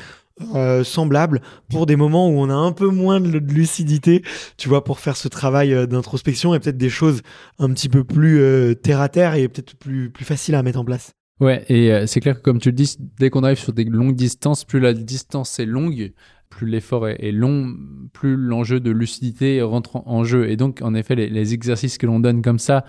euh, 0.56 0.84
semblable 0.84 1.42
pour 1.70 1.86
des 1.86 1.96
moments 1.96 2.28
où 2.28 2.40
on 2.40 2.50
a 2.50 2.56
un 2.56 2.72
peu 2.72 2.88
moins 2.88 3.22
de, 3.22 3.38
lucidité, 3.38 4.24
tu 4.58 4.68
vois, 4.68 4.84
pour 4.84 5.00
faire 5.00 5.16
ce 5.16 5.28
travail 5.28 5.76
euh, 5.76 5.86
d'introspection 5.86 6.56
et 6.56 6.60
peut-être 6.60 6.78
des 6.78 6.90
choses 6.90 7.22
un 7.60 7.72
petit 7.72 7.88
peu 7.88 8.04
plus 8.04 8.40
euh, 8.40 8.74
terre 8.74 9.00
à 9.00 9.10
terre 9.10 9.36
et 9.36 9.48
peut-être 9.48 9.76
plus, 9.76 10.10
plus 10.10 10.26
facile 10.26 10.56
à 10.56 10.64
mettre 10.64 10.80
en 10.80 10.86
place. 10.86 11.12
Ouais, 11.40 11.64
et 11.70 12.08
c'est 12.08 12.20
clair 12.20 12.38
que 12.38 12.42
comme 12.42 12.60
tu 12.60 12.70
le 12.70 12.76
dis, 12.76 12.96
dès 13.20 13.30
qu'on 13.30 13.44
arrive 13.44 13.60
sur 13.60 13.74
des 13.74 13.84
longues 13.84 14.16
distances, 14.16 14.64
plus 14.64 14.80
la 14.80 14.94
distance 14.94 15.60
est 15.60 15.66
longue, 15.66 16.14
plus 16.50 16.68
l'effort 16.68 17.08
est, 17.08 17.32
long, 17.32 17.76
plus 18.14 18.36
l'enjeu 18.36 18.80
de 18.80 18.92
lucidité 18.92 19.62
rentre 19.62 19.98
en, 20.08 20.24
jeu. 20.24 20.50
Et 20.50 20.56
donc, 20.56 20.82
en 20.82 20.94
effet, 20.94 21.16
les 21.16 21.54
exercices 21.54 21.98
que 21.98 22.06
l'on 22.06 22.20
donne 22.20 22.42
comme 22.42 22.60
ça, 22.60 22.86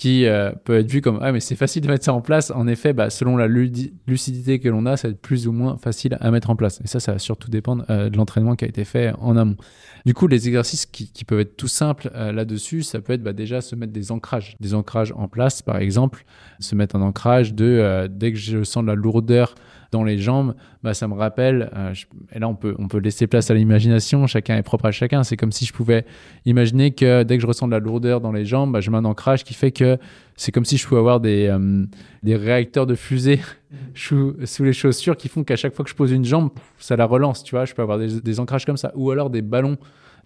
qui 0.00 0.24
euh, 0.24 0.50
peut 0.64 0.78
être 0.78 0.90
vu 0.90 1.02
comme 1.02 1.18
ah 1.20 1.30
mais 1.30 1.40
c'est 1.40 1.56
facile 1.56 1.82
de 1.82 1.88
mettre 1.88 2.06
ça 2.06 2.14
en 2.14 2.22
place. 2.22 2.50
En 2.50 2.66
effet, 2.66 2.94
bah, 2.94 3.10
selon 3.10 3.36
la 3.36 3.46
lucidité 3.46 4.58
que 4.58 4.70
l'on 4.70 4.86
a, 4.86 4.96
ça 4.96 5.08
va 5.08 5.12
être 5.12 5.20
plus 5.20 5.46
ou 5.46 5.52
moins 5.52 5.76
facile 5.76 6.16
à 6.22 6.30
mettre 6.30 6.48
en 6.48 6.56
place. 6.56 6.80
Et 6.82 6.86
ça, 6.86 7.00
ça 7.00 7.12
va 7.12 7.18
surtout 7.18 7.50
dépendre 7.50 7.84
euh, 7.90 8.08
de 8.08 8.16
l'entraînement 8.16 8.56
qui 8.56 8.64
a 8.64 8.68
été 8.68 8.86
fait 8.86 9.12
en 9.18 9.36
amont. 9.36 9.56
Du 10.06 10.14
coup, 10.14 10.26
les 10.26 10.48
exercices 10.48 10.86
qui, 10.86 11.10
peuvent 11.26 11.40
être 11.40 11.58
tout 11.58 11.68
simples 11.68 12.10
euh, 12.14 12.32
là-dessus, 12.32 12.82
ça 12.82 13.02
peut 13.02 13.12
être 13.12 13.22
bah, 13.22 13.34
déjà 13.34 13.60
se 13.60 13.74
mettre 13.74 13.92
des 13.92 14.10
ancrages, 14.10 14.56
des 14.58 14.72
ancrages 14.72 15.12
en 15.14 15.28
place, 15.28 15.60
par 15.60 15.76
exemple, 15.76 16.24
se 16.60 16.74
mettre 16.74 16.96
un 16.96 17.02
ancrage 17.02 17.52
de 17.52 18.08
dès 18.10 18.32
que 18.32 18.38
je 18.38 18.64
sens 18.64 18.82
de 18.82 18.88
la 18.88 18.94
lourdeur 18.94 19.54
dans 19.90 20.04
les 20.04 20.18
jambes, 20.18 20.54
bah, 20.82 20.94
ça 20.94 21.08
me 21.08 21.14
rappelle, 21.14 21.70
euh, 21.74 21.94
et 22.32 22.38
là 22.38 22.48
on 22.48 22.54
peut, 22.54 22.74
on 22.78 22.88
peut 22.88 22.98
laisser 22.98 23.26
place 23.26 23.50
à 23.50 23.54
l'imagination, 23.54 24.26
chacun 24.26 24.56
est 24.56 24.62
propre 24.62 24.86
à 24.86 24.92
chacun, 24.92 25.24
c'est 25.24 25.36
comme 25.36 25.52
si 25.52 25.64
je 25.64 25.72
pouvais 25.72 26.04
imaginer 26.44 26.92
que 26.92 27.22
dès 27.22 27.36
que 27.36 27.42
je 27.42 27.46
ressens 27.46 27.66
de 27.66 27.72
la 27.72 27.80
lourdeur 27.80 28.20
dans 28.20 28.32
les 28.32 28.44
jambes, 28.44 28.72
bah, 28.72 28.80
je 28.80 28.90
mets 28.90 28.98
un 28.98 29.04
ancrage 29.04 29.44
qui 29.44 29.54
fait 29.54 29.72
que 29.72 29.98
c'est 30.36 30.52
comme 30.52 30.64
si 30.64 30.76
je 30.76 30.86
pouvais 30.86 31.00
avoir 31.00 31.20
des, 31.20 31.48
euh, 31.48 31.84
des 32.22 32.36
réacteurs 32.36 32.86
de 32.86 32.94
fusée 32.94 33.40
sous, 33.94 34.36
sous, 34.44 34.64
les 34.64 34.72
chaussures 34.72 35.16
qui 35.16 35.28
font 35.28 35.44
qu'à 35.44 35.56
chaque 35.56 35.74
fois 35.74 35.84
que 35.84 35.90
je 35.90 35.96
pose 35.96 36.12
une 36.12 36.24
jambe, 36.24 36.50
ça 36.78 36.96
la 36.96 37.04
relance, 37.04 37.42
tu 37.42 37.54
vois, 37.54 37.64
je 37.64 37.74
peux 37.74 37.82
avoir 37.82 37.98
des, 37.98 38.20
des 38.20 38.40
ancrages 38.40 38.64
comme 38.64 38.76
ça, 38.76 38.92
ou 38.94 39.10
alors 39.10 39.30
des 39.30 39.42
ballons 39.42 39.76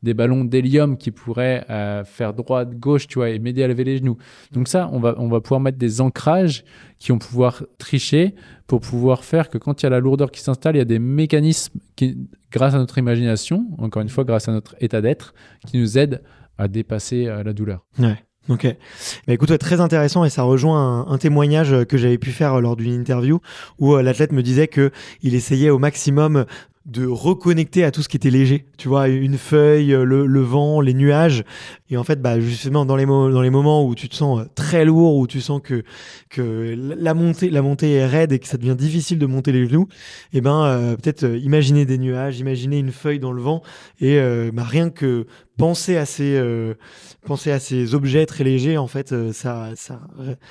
des 0.04 0.14
ballons 0.14 0.44
d'hélium 0.44 0.96
qui 0.96 1.10
pourraient 1.10 1.64
euh, 1.70 2.04
faire 2.04 2.34
droite, 2.34 2.78
gauche, 2.78 3.08
tu 3.08 3.18
vois, 3.18 3.30
et 3.30 3.38
m'aider 3.38 3.64
à 3.64 3.68
lever 3.68 3.84
les 3.84 3.98
genoux. 3.98 4.18
Donc 4.52 4.68
ça, 4.68 4.88
on 4.92 5.00
va, 5.00 5.14
on 5.18 5.28
va 5.28 5.40
pouvoir 5.40 5.60
mettre 5.60 5.78
des 5.78 6.00
ancrages 6.00 6.64
qui 6.98 7.10
vont 7.10 7.18
pouvoir 7.18 7.64
tricher 7.78 8.34
pour 8.66 8.80
pouvoir 8.80 9.24
faire 9.24 9.48
que 9.50 9.58
quand 9.58 9.82
il 9.82 9.86
y 9.86 9.88
a 9.88 9.90
la 9.90 10.00
lourdeur 10.00 10.30
qui 10.30 10.40
s'installe, 10.40 10.76
il 10.76 10.78
y 10.78 10.82
a 10.82 10.86
des 10.86 11.00
mécanismes 11.00 11.80
qui, 11.96 12.16
grâce 12.52 12.74
à 12.74 12.78
notre 12.78 12.98
imagination, 12.98 13.66
encore 13.78 14.02
une 14.02 14.08
fois, 14.08 14.24
grâce 14.24 14.48
à 14.48 14.52
notre 14.52 14.76
état 14.80 15.00
d'être, 15.00 15.34
qui 15.66 15.78
nous 15.78 15.98
aident 15.98 16.22
à 16.58 16.68
dépasser 16.68 17.26
euh, 17.26 17.42
la 17.42 17.52
douleur. 17.52 17.84
Ouais. 17.98 18.22
Ok. 18.50 18.66
Bah 19.26 19.32
écoute, 19.32 19.56
très 19.56 19.80
intéressant 19.80 20.22
et 20.22 20.28
ça 20.28 20.42
rejoint 20.42 21.06
un, 21.08 21.16
témoignage 21.16 21.86
que 21.86 21.96
j'avais 21.96 22.18
pu 22.18 22.30
faire 22.30 22.60
lors 22.60 22.76
d'une 22.76 22.92
interview 22.92 23.40
où 23.78 23.94
euh, 23.94 24.02
l'athlète 24.02 24.32
me 24.32 24.42
disait 24.42 24.68
que 24.68 24.90
il 25.22 25.34
essayait 25.34 25.70
au 25.70 25.78
maximum 25.78 26.44
de 26.86 27.06
reconnecter 27.06 27.82
à 27.82 27.90
tout 27.90 28.02
ce 28.02 28.08
qui 28.08 28.16
était 28.18 28.30
léger. 28.30 28.66
Tu 28.76 28.88
vois, 28.88 29.08
une 29.08 29.38
feuille, 29.38 29.88
le, 29.88 30.40
vent, 30.40 30.82
les 30.82 30.92
nuages. 30.92 31.44
Et 31.88 31.96
en 31.96 32.04
fait, 32.04 32.20
bah, 32.20 32.38
justement, 32.40 32.84
dans 32.84 32.96
les, 32.96 33.06
dans 33.06 33.40
les 33.40 33.50
moments 33.50 33.86
où 33.86 33.94
tu 33.94 34.08
te 34.08 34.14
sens 34.14 34.40
euh, 34.40 34.44
très 34.54 34.84
lourd, 34.84 35.16
où 35.16 35.26
tu 35.26 35.40
sens 35.40 35.60
que, 35.62 35.82
que 36.28 36.74
la, 36.76 37.14
montée, 37.14 37.48
la 37.48 37.62
montée 37.62 37.92
est 37.92 38.06
raide 38.06 38.32
et 38.32 38.38
que 38.38 38.46
ça 38.46 38.58
devient 38.58 38.76
difficile 38.76 39.18
de 39.18 39.26
monter 39.26 39.52
les 39.52 39.66
genoux, 39.66 39.88
eh 40.32 40.42
ben, 40.42 40.64
euh, 40.64 40.96
peut-être 40.96 41.24
euh, 41.24 41.38
imaginer 41.38 41.86
des 41.86 41.96
nuages, 41.96 42.38
imaginer 42.38 42.78
une 42.78 42.92
feuille 42.92 43.18
dans 43.18 43.32
le 43.32 43.40
vent 43.40 43.62
et 44.00 44.18
bah, 44.52 44.64
rien 44.64 44.90
que 44.90 45.26
penser 45.56 45.96
à 45.96 46.06
ces 46.06 46.42
penser 47.24 47.50
à 47.50 47.58
ces 47.58 47.94
objets 47.94 48.26
très 48.26 48.44
légers 48.44 48.76
en 48.76 48.86
fait 48.86 49.14
ça 49.32 49.70
ça 49.76 50.00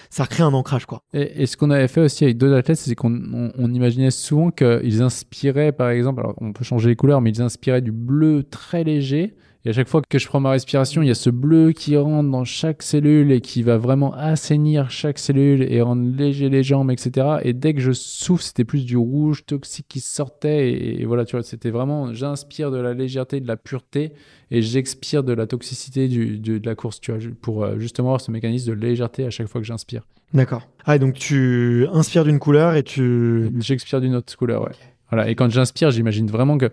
ça 0.10 0.26
crée 0.26 0.44
un 0.44 0.54
ancrage 0.54 0.86
quoi. 0.86 1.02
Et, 1.14 1.46
ce 1.46 1.58
qu'on 1.58 1.72
avait 1.72 1.88
fait 1.88 2.02
aussi 2.02 2.24
avec 2.24 2.38
d'autres 2.38 2.56
athlètes 2.56 2.78
c'est 2.78 2.96
qu'on 2.96 3.52
on, 3.58 3.74
imaginait 3.74 4.12
souvent 4.12 4.52
qu'ils 4.52 5.02
inspiraient 5.02 5.72
par 5.72 5.90
exemple 5.90 6.22
alors 6.22 6.36
on 6.40 6.54
peut 6.54 6.64
changer 6.64 6.90
les 6.90 6.96
couleurs 6.96 7.22
mais 7.22 7.32
ils 7.32 7.42
inspiraient 7.42 7.82
du 7.82 7.92
bleu 7.92 8.44
très 8.44 8.84
léger 8.84 9.36
et 9.66 9.70
à 9.70 9.74
chaque 9.74 9.88
fois 9.88 10.02
que 10.08 10.20
je 10.20 10.28
prends 10.28 10.42
ma 10.42 10.52
respiration, 10.52 11.02
il 11.02 11.08
y 11.08 11.12
a 11.12 11.16
ce 11.16 11.30
bleu 11.30 11.72
qui 11.72 11.96
rentre 11.96 12.30
dans 12.30 12.44
chaque 12.44 12.84
cellule 12.84 13.32
et 13.32 13.40
qui 13.40 13.64
va 13.64 13.78
vraiment 13.78 14.14
assainir 14.14 14.92
chaque 14.92 15.18
cellule 15.18 15.64
et 15.64 15.82
rendre 15.82 16.06
léger 16.18 16.50
les 16.50 16.64
jambes, 16.64 16.92
etc. 16.92 17.38
Et 17.44 17.54
dès 17.54 17.74
que 17.74 17.80
je 17.80 17.94
souffle, 17.94 18.44
c'était 18.44 18.66
plus 18.66 18.86
du 18.86 18.98
rouge 18.98 19.46
toxique 19.46 19.86
qui 19.88 20.02
sortait. 20.02 20.74
Et, 20.74 21.06
voilà, 21.06 21.24
tu 21.24 21.38
vois, 21.38 21.44
c'était 21.44 21.70
vraiment, 21.70 22.14
j'inspire 22.14 22.72
de 22.72 22.78
la 22.78 22.94
légèreté, 22.94 23.40
de 23.40 23.48
la 23.48 23.56
pureté 23.56 24.12
et 24.52 24.62
j'expire 24.62 25.24
de 25.24 25.32
la 25.32 25.48
toxicité 25.48 26.10
du, 26.10 26.40
de 26.40 26.66
la 26.66 26.76
course, 26.76 27.00
tu 27.00 27.14
vois, 27.14 27.22
pour 27.42 27.64
euh, 27.64 27.80
justement 27.80 28.10
avoir 28.10 28.22
ce 28.22 28.32
mécanisme 28.32 28.70
de 28.70 28.76
légèreté 28.76 29.26
à 29.26 29.30
chaque 29.30 29.48
fois 29.48 29.62
que 29.62 29.68
j'inspire. 29.68 30.04
D'accord. 30.34 30.68
Ah, 30.84 30.98
donc 30.98 31.14
tu 31.14 31.88
inspires 31.94 32.26
d'une 32.26 32.40
couleur 32.40 32.76
et 32.76 32.84
tu. 32.84 33.50
J'expire 33.60 34.02
d'une 34.02 34.16
autre 34.16 34.36
couleur, 34.36 34.64
ouais. 34.64 34.72
Voilà. 35.10 35.30
Et 35.30 35.36
quand 35.36 35.50
j'inspire, 35.50 35.92
j'imagine 35.92 36.28
vraiment 36.28 36.58
que 36.58 36.70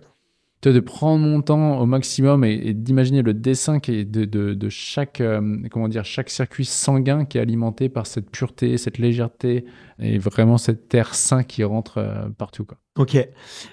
de 0.69 0.79
prendre 0.79 1.25
mon 1.25 1.41
temps 1.41 1.79
au 1.79 1.85
maximum 1.85 2.43
et, 2.43 2.73
d'imaginer 2.73 3.21
le 3.23 3.33
dessin 3.33 3.79
de, 3.79 4.69
chaque, 4.69 5.19
euh, 5.19 5.57
comment 5.71 5.87
dire, 5.87 6.05
chaque 6.05 6.29
circuit 6.29 6.65
sanguin 6.65 7.25
qui 7.25 7.37
est 7.37 7.41
alimenté 7.41 7.89
par 7.89 8.05
cette 8.05 8.29
pureté, 8.29 8.77
cette 8.77 8.97
légèreté 8.97 9.65
et 9.99 10.19
vraiment 10.19 10.57
cette 10.57 10.93
air 10.93 11.15
sain 11.15 11.43
qui 11.43 11.63
rentre 11.63 11.97
euh, 11.97 12.29
partout. 12.37 12.65
Quoi. 12.65 12.77
Ok. 12.97 13.17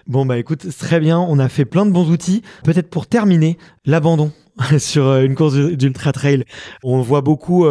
Bon, 0.07 0.25
bah 0.25 0.39
écoute, 0.39 0.67
très 0.79 1.01
bien. 1.01 1.19
On 1.19 1.39
a 1.39 1.49
fait 1.49 1.65
plein 1.67 1.85
de 1.85 1.91
bons 1.91 2.11
outils. 2.11 2.43
Peut-être 2.65 2.89
pour 2.89 3.07
terminer, 3.07 3.59
l'abandon 3.85 4.33
sur 4.79 5.07
euh, 5.07 5.25
une 5.25 5.35
course 5.35 5.55
d'ultra 5.55 6.13
trail. 6.13 6.45
On 6.83 7.03
voit 7.03 7.21
beaucoup 7.21 7.67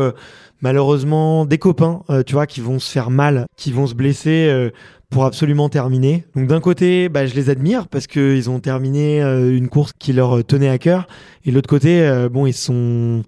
malheureusement 0.61 1.45
des 1.45 1.57
copains, 1.57 2.01
tu 2.25 2.33
vois, 2.33 2.47
qui 2.47 2.61
vont 2.61 2.79
se 2.79 2.91
faire 2.91 3.09
mal, 3.09 3.45
qui 3.55 3.71
vont 3.71 3.87
se 3.87 3.93
blesser 3.93 4.71
pour 5.09 5.25
absolument 5.25 5.69
terminer. 5.69 6.25
Donc 6.35 6.47
d'un 6.47 6.59
côté, 6.59 7.09
bah, 7.09 7.25
je 7.25 7.35
les 7.35 7.49
admire 7.49 7.87
parce 7.87 8.07
qu'ils 8.07 8.49
ont 8.49 8.59
terminé 8.59 9.21
euh, 9.21 9.55
une 9.55 9.69
course 9.69 9.93
qui 9.97 10.13
leur 10.13 10.43
tenait 10.45 10.69
à 10.69 10.77
cœur. 10.77 11.07
Et 11.45 11.51
de 11.51 11.55
l'autre 11.55 11.69
côté, 11.69 12.01
euh, 12.01 12.29
bon, 12.29 12.45
ils 12.45 12.53
sont 12.53 13.23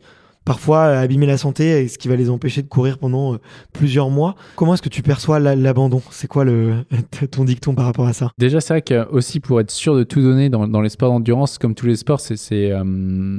parfois 0.46 0.86
abîmer 0.86 1.26
la 1.26 1.38
santé, 1.38 1.88
ce 1.88 1.98
qui 1.98 2.08
va 2.08 2.16
les 2.16 2.30
empêcher 2.30 2.62
de 2.62 2.68
courir 2.68 2.98
pendant 2.98 3.34
euh, 3.34 3.38
plusieurs 3.74 4.10
mois. 4.10 4.36
Comment 4.56 4.74
est-ce 4.74 4.82
que 4.82 4.90
tu 4.90 5.02
perçois 5.02 5.40
l'abandon? 5.40 6.02
C'est 6.12 6.28
quoi 6.28 6.44
le, 6.44 6.86
ton 7.32 7.44
dicton 7.44 7.76
par 7.76 7.86
rapport 7.86 8.08
à 8.08 8.14
ça? 8.14 8.32
Déjà, 8.38 8.60
c'est 8.62 8.74
vrai 8.74 8.82
que 8.82 9.08
aussi 9.10 9.40
pour 9.40 9.60
être 9.60 9.72
sûr 9.72 9.96
de 9.96 10.04
tout 10.04 10.22
donner 10.22 10.50
dans, 10.50 10.68
dans 10.68 10.82
les 10.82 10.90
sports 10.90 11.10
d'endurance, 11.10 11.58
comme 11.58 11.76
tous 11.76 11.86
les 11.86 11.96
sports, 11.96 12.20
c'est, 12.20 12.36
euh, 12.52 12.84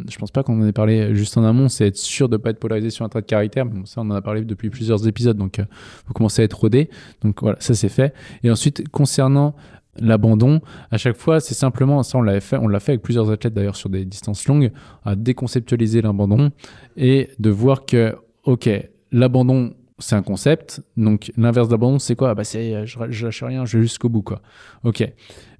je 0.09 0.19
pense 0.19 0.31
pas 0.31 0.43
qu'on 0.43 0.61
en 0.61 0.67
ait 0.67 0.73
parlé 0.73 1.15
juste 1.15 1.37
en 1.37 1.45
amont, 1.45 1.69
c'est 1.69 1.89
être 1.89 1.97
sûr 1.97 2.29
de 2.29 2.37
pas 2.37 2.51
être 2.51 2.61
polarisé 2.61 2.91
sur 2.91 3.05
un 3.05 3.09
trait 3.09 3.23
de 3.23 3.27
caractère. 3.27 3.67
Ça, 3.85 4.01
on 4.01 4.11
en 4.11 4.15
a 4.15 4.23
parlé 4.23 4.43
depuis 4.43 4.71
plusieurs 4.71 5.07
épisodes, 5.07 5.37
donc 5.37 5.59
euh, 5.59 5.65
vous 6.07 6.13
commencez 6.13 6.43
à 6.43 6.45
être 6.45 6.59
rodé. 6.59 6.91
Donc 7.23 7.43
voilà, 7.43 7.57
ça 7.61 7.75
c'est 7.75 7.89
fait. 7.89 8.15
Et 8.43 8.51
ensuite, 8.51 8.89
concernant 8.89 9.55
l'abandon. 10.01 10.61
À 10.91 10.99
chaque 10.99 11.17
fois, 11.17 11.41
c'est 11.41 11.55
simplement, 11.55 12.03
ça 12.03 12.19
on 12.19 12.23
l'a 12.23 12.41
fait, 12.41 12.59
fait 12.81 12.93
avec 12.93 13.03
plusieurs 13.03 13.31
athlètes 13.31 13.55
d'ailleurs 13.55 13.77
sur 13.77 13.89
des 13.89 14.05
distances 14.05 14.47
longues, 14.47 14.71
à 15.05 15.15
déconceptualiser 15.15 16.03
l'abandon 16.03 16.51
et 16.97 17.29
de 17.39 17.51
voir 17.51 17.85
que, 17.87 18.17
ok, 18.45 18.69
l'abandon, 19.13 19.75
c'est 20.01 20.17
un 20.17 20.23
concept. 20.23 20.83
Donc 20.97 21.31
l'inverse 21.37 21.69
d'abandon, 21.69 21.99
c'est 21.99 22.17
quoi? 22.17 22.35
Bah 22.35 22.45
c'est 22.45 22.87
je, 22.87 22.99
je, 23.11 23.27
lâche 23.27 23.43
rien, 23.43 23.65
je 23.65 23.79
vais 23.79 23.83
jusqu'au 23.83 24.09
bout 24.09 24.23
quoi. 24.23 24.41
Ok. 24.83 25.07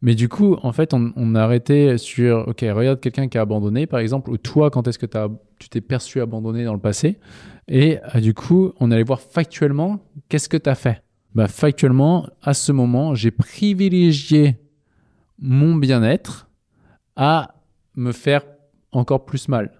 Mais 0.03 0.15
du 0.15 0.29
coup, 0.29 0.57
en 0.63 0.73
fait, 0.73 0.95
on, 0.95 1.35
a 1.35 1.43
arrêté 1.43 1.99
sur 1.99 2.49
ok, 2.49 2.65
regarde 2.73 3.01
quelqu'un 3.01 3.29
qui 3.29 3.37
a 3.39 3.43
abandonné, 3.43 3.87
par 3.87 4.01
exemple, 4.01 4.31
ou 4.31 4.39
toi, 4.39 4.71
quand 4.71 4.89
est-ce 4.89 4.99
que 4.99 5.07
tu 5.59 5.69
t'es 5.69 5.83
perçu 5.83 6.21
abandonné 6.21 6.65
dans 6.65 6.73
le 6.73 6.81
passé? 6.81 7.19
Et 7.69 7.99
euh, 8.15 8.21
du 8.21 8.35
coup, 8.35 8.73
on 8.81 8.91
allait 8.91 9.03
voir 9.03 9.21
factuellement 9.21 10.01
qu'est-ce 10.29 10.49
que 10.49 10.57
tu 10.57 10.69
as 10.69 10.75
fait? 10.75 11.03
Bah 11.35 11.47
factuellement, 11.47 12.27
à 12.43 12.55
ce 12.55 12.73
moment, 12.73 13.15
j'ai 13.15 13.31
privilégié 13.31 14.57
mon 15.39 15.77
bien-être 15.77 16.49
à 17.17 17.55
me 17.95 18.13
faire 18.13 18.43
encore 18.93 19.25
plus 19.25 19.49
mal. 19.49 19.71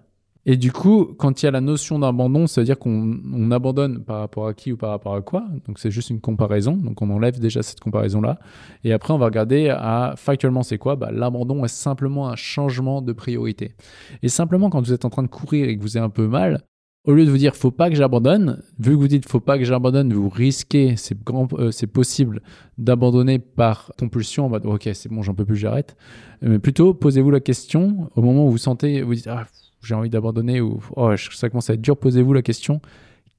Et 0.47 0.57
du 0.57 0.71
coup, 0.71 1.13
quand 1.19 1.41
il 1.41 1.45
y 1.45 1.47
a 1.47 1.51
la 1.51 1.61
notion 1.61 1.99
d'abandon, 1.99 2.47
ça 2.47 2.61
veut 2.61 2.65
dire 2.65 2.79
qu'on 2.79 3.51
abandonne 3.51 4.03
par 4.03 4.19
rapport 4.19 4.47
à 4.47 4.55
qui 4.55 4.71
ou 4.71 4.77
par 4.77 4.89
rapport 4.89 5.13
à 5.13 5.21
quoi. 5.21 5.45
Donc 5.67 5.77
c'est 5.77 5.91
juste 5.91 6.09
une 6.09 6.19
comparaison. 6.19 6.75
Donc 6.75 7.01
on 7.03 7.09
enlève 7.11 7.39
déjà 7.39 7.61
cette 7.61 7.79
comparaison-là. 7.79 8.39
Et 8.83 8.91
après, 8.91 9.13
on 9.13 9.19
va 9.19 9.25
regarder 9.25 9.69
à 9.69 10.15
factuellement 10.17 10.63
c'est 10.63 10.79
quoi? 10.79 10.95
Bah, 10.95 11.11
L'abandon 11.11 11.63
est 11.63 11.73
simplement 11.73 12.29
un 12.29 12.35
changement 12.35 13.03
de 13.03 13.13
priorité. 13.13 13.75
Et 14.23 14.29
simplement, 14.29 14.71
quand 14.71 14.81
vous 14.81 14.93
êtes 14.93 15.05
en 15.05 15.11
train 15.11 15.23
de 15.23 15.27
courir 15.27 15.69
et 15.69 15.77
que 15.77 15.81
vous 15.81 15.95
avez 15.95 16.05
un 16.05 16.09
peu 16.09 16.27
mal, 16.27 16.63
au 17.05 17.13
lieu 17.13 17.25
de 17.25 17.31
vous 17.31 17.37
dire 17.37 17.55
faut 17.55 17.71
pas 17.71 17.89
que 17.89 17.95
j'abandonne, 17.95 18.61
vu 18.79 18.91
que 18.91 18.97
vous 18.97 19.07
dites 19.07 19.27
faut 19.27 19.39
pas 19.39 19.57
que 19.57 19.63
j'abandonne, 19.63 20.13
vous 20.13 20.29
risquez, 20.29 20.95
c'est 20.97 21.17
euh, 21.29 21.71
c'est 21.71 21.87
possible 21.87 22.41
d'abandonner 22.77 23.39
par 23.39 23.91
compulsion 23.97 24.45
en 24.45 24.49
mode 24.49 24.65
ok 24.65 24.89
c'est 24.93 25.09
bon 25.09 25.21
j'en 25.21 25.33
peux 25.33 25.45
plus 25.45 25.57
j'arrête. 25.57 25.95
Mais 26.41 26.59
plutôt 26.59 26.93
posez-vous 26.93 27.31
la 27.31 27.39
question 27.39 28.09
au 28.15 28.21
moment 28.21 28.45
où 28.45 28.51
vous 28.51 28.57
sentez 28.57 29.01
vous 29.01 29.15
dites 29.15 29.27
ah, 29.27 29.47
j'ai 29.81 29.95
envie 29.95 30.09
d'abandonner 30.09 30.61
ou 30.61 30.79
oh, 30.95 31.15
ça 31.17 31.49
commence 31.49 31.69
à 31.69 31.73
être 31.73 31.81
dur, 31.81 31.97
posez-vous 31.97 32.33
la 32.33 32.41
question 32.41 32.81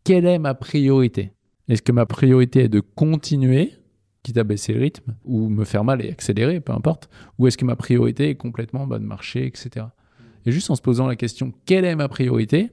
quelle 0.05 0.27
est 0.27 0.39
ma 0.39 0.55
priorité? 0.55 1.33
Est-ce 1.69 1.83
que 1.83 1.93
ma 1.93 2.07
priorité 2.07 2.65
est 2.65 2.69
de 2.69 2.81
continuer, 2.81 3.73
quitte 4.23 4.37
à 4.37 4.45
baisser 4.45 4.73
le 4.73 4.81
rythme, 4.81 5.15
ou 5.25 5.49
me 5.49 5.65
faire 5.65 5.85
mal 5.85 6.05
et 6.05 6.11
accélérer, 6.11 6.61
peu 6.61 6.73
importe, 6.73 7.09
ou 7.39 7.47
est-ce 7.47 7.57
que 7.57 7.65
ma 7.65 7.77
priorité 7.77 8.31
est 8.31 8.35
complètement 8.35 8.87
bah, 8.87 8.99
de 8.99 9.05
marcher, 9.05 9.47
etc. 9.47 9.87
Et 10.45 10.51
juste 10.51 10.71
en 10.71 10.75
se 10.75 10.83
posant 10.83 11.07
la 11.07 11.17
question 11.17 11.53
quelle 11.67 11.85
est 11.85 11.95
ma 11.95 12.09
priorité? 12.09 12.71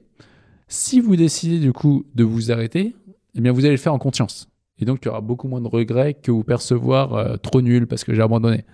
Si 0.72 1.00
vous 1.00 1.16
décidez 1.16 1.58
du 1.58 1.72
coup 1.72 2.06
de 2.14 2.22
vous 2.22 2.52
arrêter, 2.52 2.94
eh 3.34 3.40
bien 3.40 3.50
vous 3.50 3.64
allez 3.64 3.74
le 3.74 3.76
faire 3.76 3.92
en 3.92 3.98
conscience. 3.98 4.48
Et 4.78 4.84
donc 4.84 5.00
il 5.02 5.06
y 5.06 5.08
aura 5.08 5.20
beaucoup 5.20 5.48
moins 5.48 5.60
de 5.60 5.66
regrets 5.66 6.14
que 6.14 6.30
vous 6.30 6.44
percevoir 6.44 7.14
euh, 7.14 7.36
trop 7.36 7.60
nul 7.60 7.88
parce 7.88 8.04
que 8.04 8.14
j'ai 8.14 8.22
abandonné. 8.22 8.64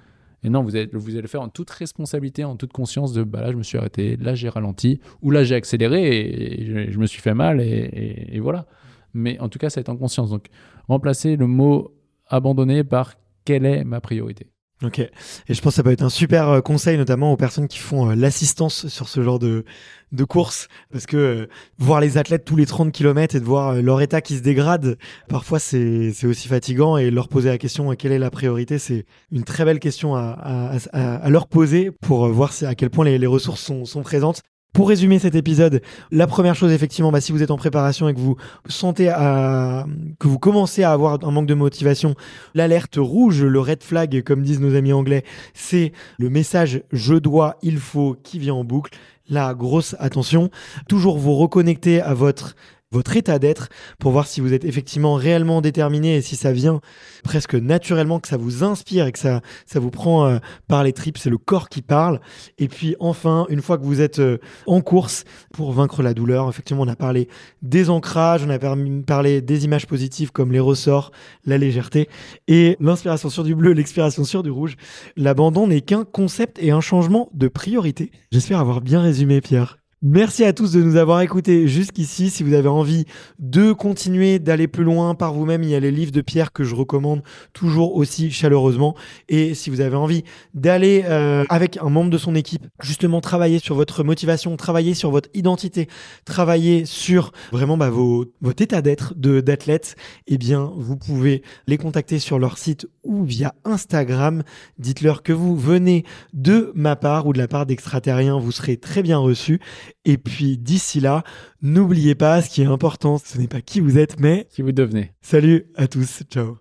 Et 0.42 0.50
non, 0.50 0.62
vous 0.62 0.76
allez, 0.76 0.90
le 0.92 1.26
faire 1.26 1.40
en 1.40 1.48
toute 1.48 1.70
responsabilité, 1.70 2.44
en 2.44 2.56
toute 2.56 2.74
conscience 2.74 3.14
de 3.14 3.24
bah 3.24 3.40
là, 3.40 3.50
je 3.50 3.56
me 3.56 3.62
suis 3.62 3.78
arrêté, 3.78 4.18
là, 4.18 4.34
j'ai 4.34 4.50
ralenti, 4.50 5.00
ou 5.22 5.30
là, 5.30 5.42
j'ai 5.42 5.54
accéléré 5.54 6.20
et, 6.20 6.90
je, 6.92 6.98
me 6.98 7.06
suis 7.06 7.22
fait 7.22 7.32
mal, 7.32 7.62
et, 7.62 8.38
voilà. 8.40 8.66
Mais 9.14 9.40
en 9.40 9.48
tout 9.48 9.58
cas, 9.58 9.70
ça 9.70 9.80
va 9.80 9.80
être 9.80 9.88
en 9.88 9.96
conscience. 9.96 10.28
Donc, 10.28 10.48
remplacer 10.88 11.36
le 11.36 11.46
mot 11.46 11.96
abandonner 12.28 12.84
par 12.84 13.14
quelle 13.46 13.64
est 13.64 13.84
ma 13.84 14.02
priorité. 14.02 14.48
Ok. 14.82 14.98
Et 14.98 15.10
je 15.48 15.60
pense 15.62 15.72
que 15.72 15.76
ça 15.76 15.82
peut 15.82 15.90
être 15.90 16.02
un 16.02 16.10
super 16.10 16.50
euh, 16.50 16.60
conseil, 16.60 16.98
notamment 16.98 17.32
aux 17.32 17.36
personnes 17.38 17.66
qui 17.66 17.78
font 17.78 18.10
euh, 18.10 18.14
l'assistance 18.14 18.88
sur 18.88 19.08
ce 19.08 19.22
genre 19.22 19.38
de, 19.38 19.64
de 20.12 20.24
course. 20.24 20.68
Parce 20.92 21.06
que 21.06 21.16
euh, 21.16 21.46
voir 21.78 22.00
les 22.00 22.18
athlètes 22.18 22.44
tous 22.44 22.56
les 22.56 22.66
30 22.66 22.92
km 22.92 23.34
et 23.34 23.40
de 23.40 23.44
voir 23.46 23.80
leur 23.80 24.02
état 24.02 24.20
qui 24.20 24.36
se 24.36 24.42
dégrade, 24.42 24.98
parfois 25.28 25.60
c'est 25.60 26.12
aussi 26.24 26.48
fatigant. 26.48 26.98
Et 26.98 27.10
leur 27.10 27.28
poser 27.28 27.48
la 27.48 27.56
question 27.56 27.94
quelle 27.94 28.12
est 28.12 28.18
la 28.18 28.30
priorité, 28.30 28.78
c'est 28.78 29.06
une 29.32 29.44
très 29.44 29.64
belle 29.64 29.80
question 29.80 30.14
à, 30.14 30.76
à, 30.92 31.16
à, 31.24 31.30
leur 31.30 31.46
poser 31.46 31.90
pour 31.90 32.28
voir 32.28 32.52
à 32.62 32.74
quel 32.74 32.90
point 32.90 33.06
les, 33.06 33.16
les 33.16 33.26
ressources 33.26 33.62
sont, 33.62 33.86
sont 33.86 34.02
présentes. 34.02 34.42
Pour 34.76 34.90
résumer 34.90 35.18
cet 35.18 35.34
épisode, 35.34 35.80
la 36.10 36.26
première 36.26 36.54
chose, 36.54 36.70
effectivement, 36.70 37.10
bah, 37.10 37.22
si 37.22 37.32
vous 37.32 37.42
êtes 37.42 37.50
en 37.50 37.56
préparation 37.56 38.10
et 38.10 38.14
que 38.14 38.18
vous 38.18 38.36
sentez 38.68 39.08
à, 39.08 39.86
que 40.18 40.28
vous 40.28 40.38
commencez 40.38 40.82
à 40.82 40.92
avoir 40.92 41.18
un 41.24 41.30
manque 41.30 41.46
de 41.46 41.54
motivation, 41.54 42.14
l'alerte 42.52 42.96
rouge, 42.98 43.42
le 43.42 43.58
red 43.58 43.82
flag, 43.82 44.22
comme 44.22 44.42
disent 44.42 44.60
nos 44.60 44.74
amis 44.74 44.92
anglais, 44.92 45.24
c'est 45.54 45.92
le 46.18 46.28
message 46.28 46.82
je 46.92 47.14
dois, 47.14 47.56
il 47.62 47.78
faut 47.78 48.18
qui 48.22 48.38
vient 48.38 48.52
en 48.52 48.64
boucle. 48.64 48.92
La 49.30 49.54
grosse 49.54 49.96
attention, 49.98 50.50
toujours 50.90 51.16
vous 51.16 51.34
reconnecter 51.34 52.02
à 52.02 52.12
votre 52.12 52.54
votre 52.96 53.14
état 53.14 53.38
d'être 53.38 53.68
pour 53.98 54.10
voir 54.10 54.26
si 54.26 54.40
vous 54.40 54.54
êtes 54.54 54.64
effectivement 54.64 55.14
réellement 55.14 55.60
déterminé 55.60 56.16
et 56.16 56.22
si 56.22 56.34
ça 56.34 56.52
vient 56.52 56.80
presque 57.22 57.54
naturellement, 57.54 58.20
que 58.20 58.28
ça 58.28 58.38
vous 58.38 58.64
inspire 58.64 59.06
et 59.06 59.12
que 59.12 59.18
ça, 59.18 59.42
ça 59.66 59.80
vous 59.80 59.90
prend 59.90 60.26
euh, 60.26 60.38
par 60.66 60.82
les 60.82 60.94
tripes, 60.94 61.18
c'est 61.18 61.28
le 61.28 61.36
corps 61.36 61.68
qui 61.68 61.82
parle. 61.82 62.20
Et 62.56 62.68
puis 62.68 62.96
enfin, 62.98 63.44
une 63.50 63.60
fois 63.60 63.76
que 63.76 63.84
vous 63.84 64.00
êtes 64.00 64.18
euh, 64.18 64.38
en 64.66 64.80
course 64.80 65.24
pour 65.52 65.72
vaincre 65.72 66.02
la 66.02 66.14
douleur, 66.14 66.48
effectivement, 66.48 66.84
on 66.84 66.88
a 66.88 66.96
parlé 66.96 67.28
des 67.60 67.90
ancrages, 67.90 68.44
on 68.46 68.50
a 68.50 68.58
parlé 69.06 69.42
des 69.42 69.64
images 69.66 69.86
positives 69.86 70.32
comme 70.32 70.50
les 70.50 70.60
ressorts, 70.60 71.12
la 71.44 71.58
légèreté 71.58 72.08
et 72.48 72.78
l'inspiration 72.80 73.28
sur 73.28 73.44
du 73.44 73.54
bleu, 73.54 73.72
l'expiration 73.72 74.24
sur 74.24 74.42
du 74.42 74.50
rouge. 74.50 74.76
L'abandon 75.16 75.66
n'est 75.66 75.82
qu'un 75.82 76.04
concept 76.04 76.58
et 76.62 76.70
un 76.70 76.80
changement 76.80 77.28
de 77.34 77.48
priorité. 77.48 78.10
J'espère 78.32 78.60
avoir 78.60 78.80
bien 78.80 79.02
résumé, 79.02 79.42
Pierre. 79.42 79.76
Merci 80.02 80.44
à 80.44 80.52
tous 80.52 80.72
de 80.72 80.82
nous 80.82 80.96
avoir 80.96 81.22
écoutés 81.22 81.66
jusqu'ici. 81.68 82.28
Si 82.28 82.42
vous 82.42 82.52
avez 82.52 82.68
envie 82.68 83.06
de 83.38 83.72
continuer 83.72 84.38
d'aller 84.38 84.68
plus 84.68 84.84
loin 84.84 85.14
par 85.14 85.32
vous-même, 85.32 85.62
il 85.62 85.70
y 85.70 85.74
a 85.74 85.80
les 85.80 85.90
livres 85.90 86.12
de 86.12 86.20
Pierre 86.20 86.52
que 86.52 86.64
je 86.64 86.74
recommande 86.74 87.22
toujours 87.54 87.96
aussi 87.96 88.30
chaleureusement. 88.30 88.94
Et 89.30 89.54
si 89.54 89.70
vous 89.70 89.80
avez 89.80 89.96
envie 89.96 90.22
d'aller 90.52 91.04
euh, 91.06 91.44
avec 91.48 91.78
un 91.78 91.88
membre 91.88 92.10
de 92.10 92.18
son 92.18 92.34
équipe, 92.34 92.66
justement 92.82 93.22
travailler 93.22 93.58
sur 93.58 93.74
votre 93.74 94.04
motivation, 94.04 94.54
travailler 94.58 94.92
sur 94.92 95.10
votre 95.10 95.30
identité, 95.32 95.88
travailler 96.26 96.84
sur 96.84 97.32
vraiment 97.50 97.78
bah, 97.78 97.88
vos, 97.88 98.26
votre 98.42 98.62
état 98.62 98.82
d'être 98.82 99.14
d'athlète, 99.16 99.96
eh 100.26 100.36
bien, 100.36 100.72
vous 100.76 100.98
pouvez 100.98 101.42
les 101.66 101.78
contacter 101.78 102.18
sur 102.18 102.38
leur 102.38 102.58
site 102.58 102.86
ou 103.02 103.24
via 103.24 103.54
Instagram. 103.64 104.42
Dites-leur 104.78 105.22
que 105.22 105.32
vous 105.32 105.56
venez 105.56 106.04
de 106.34 106.70
ma 106.74 106.96
part 106.96 107.26
ou 107.26 107.32
de 107.32 107.38
la 107.38 107.48
part 107.48 107.64
d'extraterriens. 107.64 108.38
Vous 108.38 108.52
serez 108.52 108.76
très 108.76 109.02
bien 109.02 109.16
reçus. 109.16 109.58
Et 110.04 110.18
puis 110.18 110.58
d'ici 110.58 111.00
là, 111.00 111.24
n'oubliez 111.62 112.14
pas, 112.14 112.42
ce 112.42 112.50
qui 112.50 112.62
est 112.62 112.66
important, 112.66 113.18
ce 113.18 113.38
n'est 113.38 113.48
pas 113.48 113.60
qui 113.60 113.80
vous 113.80 113.98
êtes, 113.98 114.20
mais 114.20 114.46
qui 114.50 114.62
vous 114.62 114.72
devenez. 114.72 115.12
Salut 115.20 115.66
à 115.76 115.86
tous, 115.86 116.22
ciao. 116.30 116.58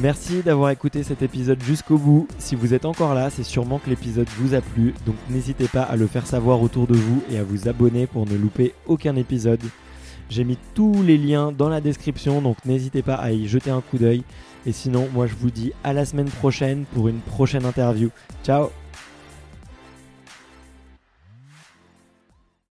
Merci 0.00 0.42
d'avoir 0.42 0.70
écouté 0.70 1.02
cet 1.02 1.22
épisode 1.22 1.62
jusqu'au 1.62 1.98
bout. 1.98 2.26
Si 2.38 2.54
vous 2.54 2.72
êtes 2.74 2.86
encore 2.86 3.14
là, 3.14 3.30
c'est 3.30 3.42
sûrement 3.42 3.78
que 3.78 3.90
l'épisode 3.90 4.28
vous 4.38 4.54
a 4.54 4.60
plu, 4.60 4.94
donc 5.06 5.16
n'hésitez 5.28 5.68
pas 5.68 5.82
à 5.82 5.96
le 5.96 6.06
faire 6.06 6.26
savoir 6.26 6.62
autour 6.62 6.86
de 6.86 6.94
vous 6.94 7.22
et 7.30 7.38
à 7.38 7.44
vous 7.44 7.68
abonner 7.68 8.06
pour 8.06 8.26
ne 8.26 8.36
louper 8.36 8.74
aucun 8.86 9.16
épisode. 9.16 9.62
J'ai 10.30 10.44
mis 10.44 10.58
tous 10.74 11.02
les 11.02 11.18
liens 11.18 11.52
dans 11.52 11.68
la 11.68 11.82
description, 11.82 12.40
donc 12.40 12.56
n'hésitez 12.64 13.02
pas 13.02 13.16
à 13.16 13.32
y 13.32 13.46
jeter 13.46 13.70
un 13.70 13.82
coup 13.82 13.98
d'œil. 13.98 14.22
Et 14.64 14.72
sinon, 14.72 15.08
moi 15.12 15.26
je 15.26 15.34
vous 15.34 15.50
dis 15.50 15.72
à 15.84 15.92
la 15.92 16.06
semaine 16.06 16.30
prochaine 16.30 16.84
pour 16.94 17.08
une 17.08 17.20
prochaine 17.20 17.66
interview. 17.66 18.08
Ciao 18.42 18.70